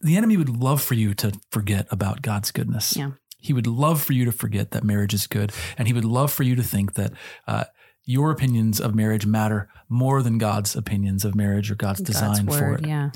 the 0.02 0.16
enemy 0.18 0.38
would 0.38 0.50
love 0.50 0.82
for 0.82 0.94
you 0.94 1.14
to 1.16 1.34
forget 1.52 1.88
about 1.92 2.22
God's 2.22 2.52
goodness. 2.52 2.96
Yeah. 2.96 3.12
He 3.40 3.54
would 3.54 3.68
love 3.68 4.02
for 4.02 4.14
you 4.14 4.26
to 4.26 4.32
forget 4.32 4.72
that 4.72 4.84
marriage 4.84 5.14
is 5.14 5.28
good. 5.28 5.52
And 5.78 5.88
he 5.88 5.94
would 5.94 6.06
love 6.06 6.32
for 6.32 6.44
you 6.44 6.56
to 6.56 6.64
think 6.64 6.96
that 6.96 7.14
uh, 7.48 7.66
your 8.04 8.32
opinions 8.32 8.80
of 8.80 8.96
marriage 8.96 9.26
matter 9.26 9.70
more 9.90 10.22
than 10.22 10.38
God's 10.38 10.76
opinions 10.76 11.24
of 11.24 11.36
marriage 11.36 11.70
or 11.72 11.76
God's 11.76 12.02
design 12.02 12.46
God's 12.46 12.58
for 12.58 12.74
it. 12.76 12.88
Yeah. 12.88 13.12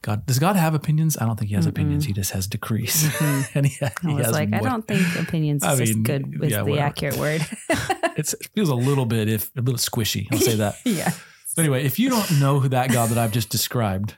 God 0.00 0.26
does 0.26 0.38
God 0.38 0.54
have 0.54 0.74
opinions? 0.74 1.18
I 1.18 1.26
don't 1.26 1.36
think 1.36 1.48
he 1.48 1.56
has 1.56 1.66
opinions. 1.66 2.04
He 2.04 2.12
just 2.12 2.30
has 2.30 2.46
decrees. 2.46 3.10
and 3.54 3.66
he, 3.66 3.84
I 3.84 3.90
was 4.04 4.26
has 4.26 4.32
like, 4.32 4.52
I 4.52 4.60
don't 4.60 4.86
think 4.86 5.02
opinions 5.18 5.64
is 5.64 5.80
I 5.80 5.84
mean, 5.84 6.02
good 6.04 6.38
with 6.38 6.50
yeah, 6.50 6.58
the 6.58 6.70
whatever. 6.70 6.86
accurate 6.86 7.16
word. 7.16 7.46
It's, 8.16 8.34
it 8.34 8.48
feels 8.52 8.68
a 8.68 8.74
little 8.74 9.06
bit 9.06 9.28
if 9.28 9.48
a 9.56 9.60
little 9.60 9.78
squishy. 9.78 10.26
I'll 10.32 10.40
say 10.40 10.56
that. 10.56 10.80
yeah. 10.84 11.12
But 11.54 11.62
anyway, 11.62 11.84
if 11.84 12.00
you 12.00 12.10
don't 12.10 12.40
know 12.40 12.58
who 12.58 12.68
that 12.70 12.90
God 12.90 13.10
that 13.10 13.18
I've 13.18 13.30
just 13.30 13.48
described, 13.48 14.16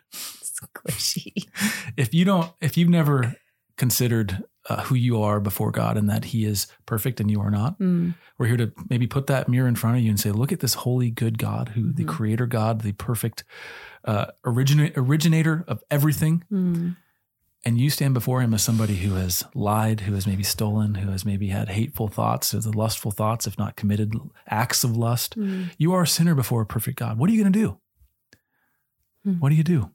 Squishy. 0.62 1.46
if 1.96 2.12
you 2.14 2.24
don't 2.24 2.52
if 2.60 2.76
you've 2.76 2.88
never 2.88 3.34
considered 3.76 4.44
uh, 4.68 4.82
who 4.82 4.94
you 4.94 5.22
are 5.22 5.40
before 5.40 5.70
God 5.70 5.96
and 5.96 6.08
that 6.10 6.26
He 6.26 6.44
is 6.44 6.66
perfect 6.84 7.18
and 7.18 7.30
you 7.30 7.40
are 7.40 7.50
not. 7.50 7.78
Mm. 7.78 8.14
We're 8.38 8.46
here 8.46 8.58
to 8.58 8.72
maybe 8.90 9.06
put 9.06 9.26
that 9.28 9.48
mirror 9.48 9.66
in 9.66 9.74
front 9.74 9.96
of 9.96 10.02
you 10.02 10.10
and 10.10 10.20
say, 10.20 10.32
look 10.32 10.52
at 10.52 10.60
this 10.60 10.74
holy, 10.74 11.10
good 11.10 11.38
God, 11.38 11.70
who 11.70 11.90
the 11.92 12.04
Mhm. 12.04 12.08
creator 12.08 12.46
God, 12.46 12.82
the 12.82 12.92
perfect 12.92 13.42
uh, 14.04 14.26
origina- 14.44 14.92
originator 14.96 15.64
of 15.66 15.82
everything. 15.90 16.44
Mm. 16.52 16.96
And 17.64 17.78
you 17.78 17.88
stand 17.90 18.12
before 18.14 18.40
him 18.42 18.52
as 18.54 18.62
somebody 18.62 18.96
who 18.96 19.14
has 19.14 19.44
lied, 19.54 20.00
who 20.02 20.14
has 20.14 20.26
maybe 20.26 20.42
stolen, 20.42 20.94
who 20.96 21.10
has 21.10 21.24
maybe 21.24 21.48
had 21.48 21.68
hateful 21.70 22.08
thoughts, 22.08 22.52
or 22.54 22.60
the 22.60 22.72
lustful 22.76 23.10
thoughts, 23.10 23.46
if 23.46 23.58
not 23.58 23.76
committed 23.76 24.14
acts 24.46 24.84
of 24.84 24.94
lust. 24.96 25.38
Mm. 25.38 25.70
You 25.78 25.92
are 25.94 26.02
a 26.02 26.06
sinner 26.06 26.34
before 26.34 26.60
a 26.62 26.66
perfect 26.66 26.98
God. 26.98 27.16
What 27.18 27.28
are 27.30 27.32
you 27.32 27.42
going 27.42 27.52
to 27.52 27.58
do? 27.58 27.78
Hmm. 29.24 29.32
What 29.40 29.50
do 29.50 29.54
you 29.54 29.64
do? 29.64 29.90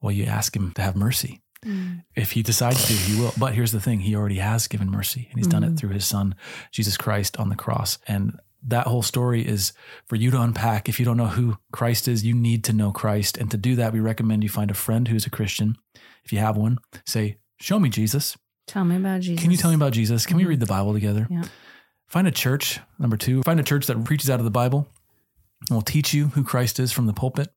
Well, 0.00 0.12
you 0.12 0.24
ask 0.24 0.54
him 0.54 0.72
to 0.72 0.82
have 0.82 0.96
mercy. 0.96 1.40
Mm. 1.64 2.04
If 2.14 2.32
he 2.32 2.42
decides 2.42 2.86
to, 2.86 2.92
he 2.92 3.18
will. 3.18 3.32
But 3.38 3.54
here's 3.54 3.72
the 3.72 3.80
thing 3.80 4.00
he 4.00 4.14
already 4.14 4.36
has 4.38 4.68
given 4.68 4.90
mercy, 4.90 5.28
and 5.30 5.38
he's 5.38 5.46
done 5.46 5.64
it 5.64 5.72
Mhm. 5.74 5.78
through 5.78 5.90
his 5.90 6.04
son, 6.06 6.34
Jesus 6.72 6.96
Christ, 6.98 7.38
on 7.38 7.48
the 7.48 7.56
cross. 7.56 7.96
And 8.06 8.38
that 8.66 8.86
whole 8.86 9.02
story 9.02 9.46
is 9.46 9.72
for 10.06 10.16
you 10.16 10.30
to 10.30 10.40
unpack. 10.40 10.88
If 10.88 10.98
you 10.98 11.04
don't 11.06 11.16
know 11.16 11.26
who 11.28 11.56
Christ 11.72 12.06
is, 12.08 12.24
you 12.24 12.34
need 12.34 12.64
to 12.64 12.72
know 12.74 12.92
Christ. 12.92 13.38
And 13.38 13.50
to 13.50 13.56
do 13.56 13.76
that, 13.76 13.92
we 13.94 14.00
recommend 14.00 14.42
you 14.42 14.50
find 14.50 14.70
a 14.70 14.74
friend 14.74 15.08
who's 15.08 15.26
a 15.26 15.30
Christian. 15.30 15.76
If 16.24 16.32
you 16.32 16.38
have 16.38 16.56
one, 16.56 16.78
say, 17.06 17.38
Show 17.60 17.78
me 17.78 17.88
Jesus. 17.88 18.36
Tell 18.66 18.84
me 18.84 18.96
about 18.96 19.20
Jesus. 19.22 19.40
Can 19.40 19.50
you 19.50 19.56
tell 19.56 19.70
me 19.70 19.76
about 19.76 19.92
Jesus? 19.92 20.26
Can 20.26 20.36
we 20.36 20.44
Mhm. 20.44 20.48
read 20.48 20.60
the 20.60 20.66
Bible 20.66 20.92
together? 20.92 21.26
Yeah. 21.30 21.44
Find 22.08 22.26
a 22.26 22.30
church, 22.32 22.80
number 22.98 23.16
two, 23.16 23.42
find 23.42 23.58
a 23.60 23.62
church 23.62 23.86
that 23.86 24.04
preaches 24.04 24.28
out 24.28 24.38
of 24.40 24.44
the 24.44 24.50
Bible 24.50 24.88
and 25.68 25.76
will 25.76 25.82
teach 25.82 26.12
you 26.12 26.28
who 26.28 26.42
Christ 26.44 26.78
is 26.80 26.92
from 26.92 27.06
the 27.06 27.12
pulpit. 27.14 27.54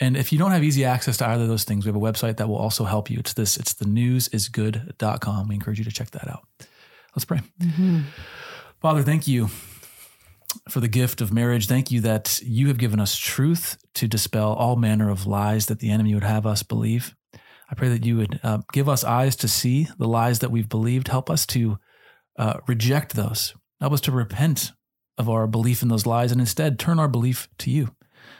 And 0.00 0.16
if 0.16 0.32
you 0.32 0.38
don't 0.38 0.52
have 0.52 0.62
easy 0.62 0.84
access 0.84 1.16
to 1.18 1.28
either 1.28 1.42
of 1.42 1.48
those 1.48 1.64
things, 1.64 1.84
we 1.84 1.88
have 1.88 1.96
a 1.96 2.00
website 2.00 2.36
that 2.36 2.48
will 2.48 2.56
also 2.56 2.84
help 2.84 3.10
you. 3.10 3.18
It's 3.18 3.32
this, 3.32 3.56
it's 3.56 3.74
the 3.74 3.84
newsisgood.com. 3.84 5.48
We 5.48 5.54
encourage 5.56 5.78
you 5.78 5.84
to 5.84 5.90
check 5.90 6.10
that 6.12 6.28
out. 6.28 6.46
Let's 7.16 7.24
pray. 7.24 7.40
Mhm. 7.60 8.04
Father, 8.80 9.02
thank 9.02 9.26
you 9.26 9.50
for 10.68 10.80
the 10.80 10.88
gift 10.88 11.20
of 11.20 11.32
marriage. 11.32 11.66
Thank 11.66 11.90
you 11.90 12.00
that 12.02 12.40
you 12.42 12.68
have 12.68 12.78
given 12.78 13.00
us 13.00 13.16
truth 13.16 13.76
to 13.94 14.06
dispel 14.06 14.52
all 14.52 14.76
manner 14.76 15.10
of 15.10 15.26
lies 15.26 15.66
that 15.66 15.80
the 15.80 15.90
enemy 15.90 16.14
would 16.14 16.24
have 16.24 16.46
us 16.46 16.62
believe. 16.62 17.14
I 17.70 17.74
pray 17.74 17.88
that 17.88 18.04
you 18.04 18.16
would 18.16 18.40
uh, 18.42 18.58
give 18.72 18.88
us 18.88 19.04
eyes 19.04 19.36
to 19.36 19.48
see 19.48 19.88
the 19.98 20.08
lies 20.08 20.38
that 20.38 20.50
we've 20.50 20.68
believed. 20.68 21.08
Help 21.08 21.28
us 21.28 21.44
to 21.46 21.78
uh, 22.38 22.60
reject 22.66 23.14
those. 23.14 23.54
Help 23.80 23.92
us 23.92 24.00
to 24.02 24.12
repent 24.12 24.72
of 25.18 25.28
our 25.28 25.46
belief 25.46 25.82
in 25.82 25.88
those 25.88 26.06
lies 26.06 26.30
and 26.30 26.40
instead 26.40 26.78
turn 26.78 26.98
our 27.00 27.08
belief 27.08 27.48
to 27.58 27.70
you 27.70 27.90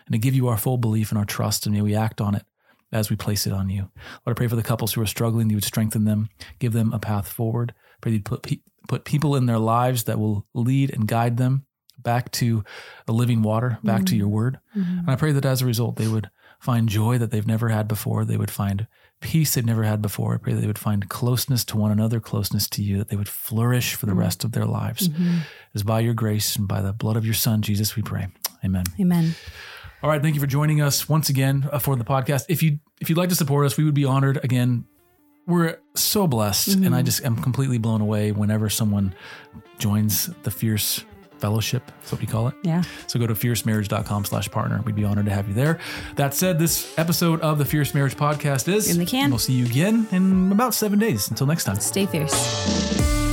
and 0.08 0.12
to 0.14 0.18
give 0.18 0.34
you 0.34 0.48
our 0.48 0.56
full 0.56 0.78
belief 0.78 1.10
and 1.10 1.18
our 1.18 1.24
trust. 1.24 1.66
And 1.66 1.74
may 1.74 1.82
we 1.82 1.94
act 1.94 2.20
on 2.20 2.34
it 2.34 2.44
as 2.90 3.10
we 3.10 3.16
place 3.16 3.46
it 3.46 3.52
on 3.52 3.68
you. 3.68 3.82
Lord, 4.26 4.34
I 4.36 4.38
pray 4.38 4.48
for 4.48 4.56
the 4.56 4.62
couples 4.62 4.92
who 4.94 5.00
are 5.02 5.06
struggling, 5.06 5.46
that 5.48 5.52
you 5.52 5.56
would 5.58 5.64
strengthen 5.64 6.04
them, 6.04 6.28
give 6.58 6.72
them 6.72 6.92
a 6.92 6.98
path 6.98 7.28
forward. 7.28 7.74
Pray 8.00 8.12
that 8.12 8.16
you'd 8.16 8.24
put, 8.24 8.42
pe- 8.42 8.60
put 8.88 9.04
people 9.04 9.36
in 9.36 9.46
their 9.46 9.58
lives 9.58 10.04
that 10.04 10.18
will 10.18 10.46
lead 10.54 10.90
and 10.94 11.06
guide 11.06 11.36
them 11.36 11.66
back 11.98 12.30
to 12.32 12.64
the 13.06 13.12
living 13.12 13.42
water, 13.42 13.78
back 13.84 14.06
to 14.06 14.14
Mhm. 14.14 14.18
your 14.18 14.28
word. 14.28 14.58
Mhm. 14.74 15.00
And 15.00 15.10
I 15.10 15.16
pray 15.16 15.32
that 15.32 15.44
as 15.44 15.60
a 15.62 15.66
result, 15.66 15.96
they 15.96 16.08
would 16.08 16.30
find 16.60 16.88
joy 16.88 17.18
that 17.18 17.30
they've 17.30 17.46
never 17.46 17.68
had 17.68 17.86
before. 17.86 18.24
They 18.24 18.36
would 18.36 18.50
find 18.50 18.86
peace 19.20 19.54
they've 19.54 19.66
never 19.66 19.82
had 19.82 20.00
before. 20.00 20.32
I 20.34 20.38
pray 20.38 20.54
that 20.54 20.60
they 20.60 20.66
would 20.68 20.78
find 20.78 21.08
closeness 21.08 21.64
to 21.66 21.76
one 21.76 21.90
another, 21.90 22.20
closeness 22.20 22.68
to 22.70 22.82
you, 22.82 22.98
that 22.98 23.08
they 23.08 23.16
would 23.16 23.28
flourish 23.28 23.94
for 23.94 24.06
the 24.06 24.12
Mhm. 24.12 24.18
rest 24.18 24.44
of 24.44 24.52
their 24.52 24.64
lives. 24.64 25.08
Mhm. 25.08 25.38
It 25.40 25.44
is 25.74 25.82
by 25.82 26.00
your 26.00 26.14
grace 26.14 26.54
and 26.56 26.66
by 26.68 26.80
the 26.80 26.92
blood 26.92 27.16
of 27.16 27.24
your 27.24 27.34
son, 27.34 27.62
Jesus, 27.62 27.96
we 27.96 28.02
pray. 28.02 28.28
Amen. 28.64 28.84
Amen. 29.00 29.34
All 30.02 30.08
right. 30.10 30.22
Thank 30.22 30.34
you 30.34 30.40
for 30.40 30.46
joining 30.46 30.80
us 30.80 31.08
once 31.08 31.28
again 31.28 31.68
uh, 31.72 31.78
for 31.78 31.96
the 31.96 32.04
podcast. 32.04 32.44
If 32.48 32.62
you, 32.62 32.78
if 33.00 33.08
you'd 33.08 33.18
like 33.18 33.30
to 33.30 33.34
support 33.34 33.66
us, 33.66 33.76
we 33.76 33.84
would 33.84 33.94
be 33.94 34.04
honored. 34.04 34.38
Again, 34.44 34.84
we're 35.46 35.78
so 35.94 36.26
blessed 36.26 36.68
and 36.68 36.94
I 36.94 37.02
Mhm. 37.02 37.06
just 37.06 37.24
am 37.24 37.36
completely 37.36 37.78
blown 37.78 38.00
away 38.00 38.32
whenever 38.32 38.68
someone 38.68 39.14
joins 39.78 40.30
the 40.42 40.50
fierce 40.50 41.04
fellowship. 41.38 41.86
That's 42.00 42.12
what 42.12 42.20
we 42.20 42.26
call 42.26 42.48
it. 42.48 42.54
Yeah. 42.62 42.82
So 43.06 43.18
go 43.18 43.26
to 43.26 43.34
fiercemarriage.com 43.34 44.24
slash 44.26 44.50
partner. 44.50 44.82
We'd 44.84 44.94
be 44.96 45.04
honored 45.04 45.26
to 45.26 45.32
have 45.32 45.48
you 45.48 45.54
there. 45.54 45.78
That 46.16 46.34
said, 46.34 46.58
this 46.58 46.92
episode 46.98 47.40
of 47.40 47.58
the 47.58 47.64
Fierce 47.64 47.94
Marriage 47.94 48.16
Podcast 48.16 48.68
is 48.72 48.90
In 48.90 48.98
the 48.98 49.06
can. 49.06 49.24
and 49.24 49.32
We'll 49.32 49.38
see 49.38 49.52
you 49.54 49.64
again 49.66 50.06
in 50.12 50.52
about 50.52 50.74
seven 50.74 50.98
days. 50.98 51.28
Until 51.30 51.46
next 51.46 51.64
time. 51.64 51.78
Stay 51.80 52.06
fierce. 52.06 53.27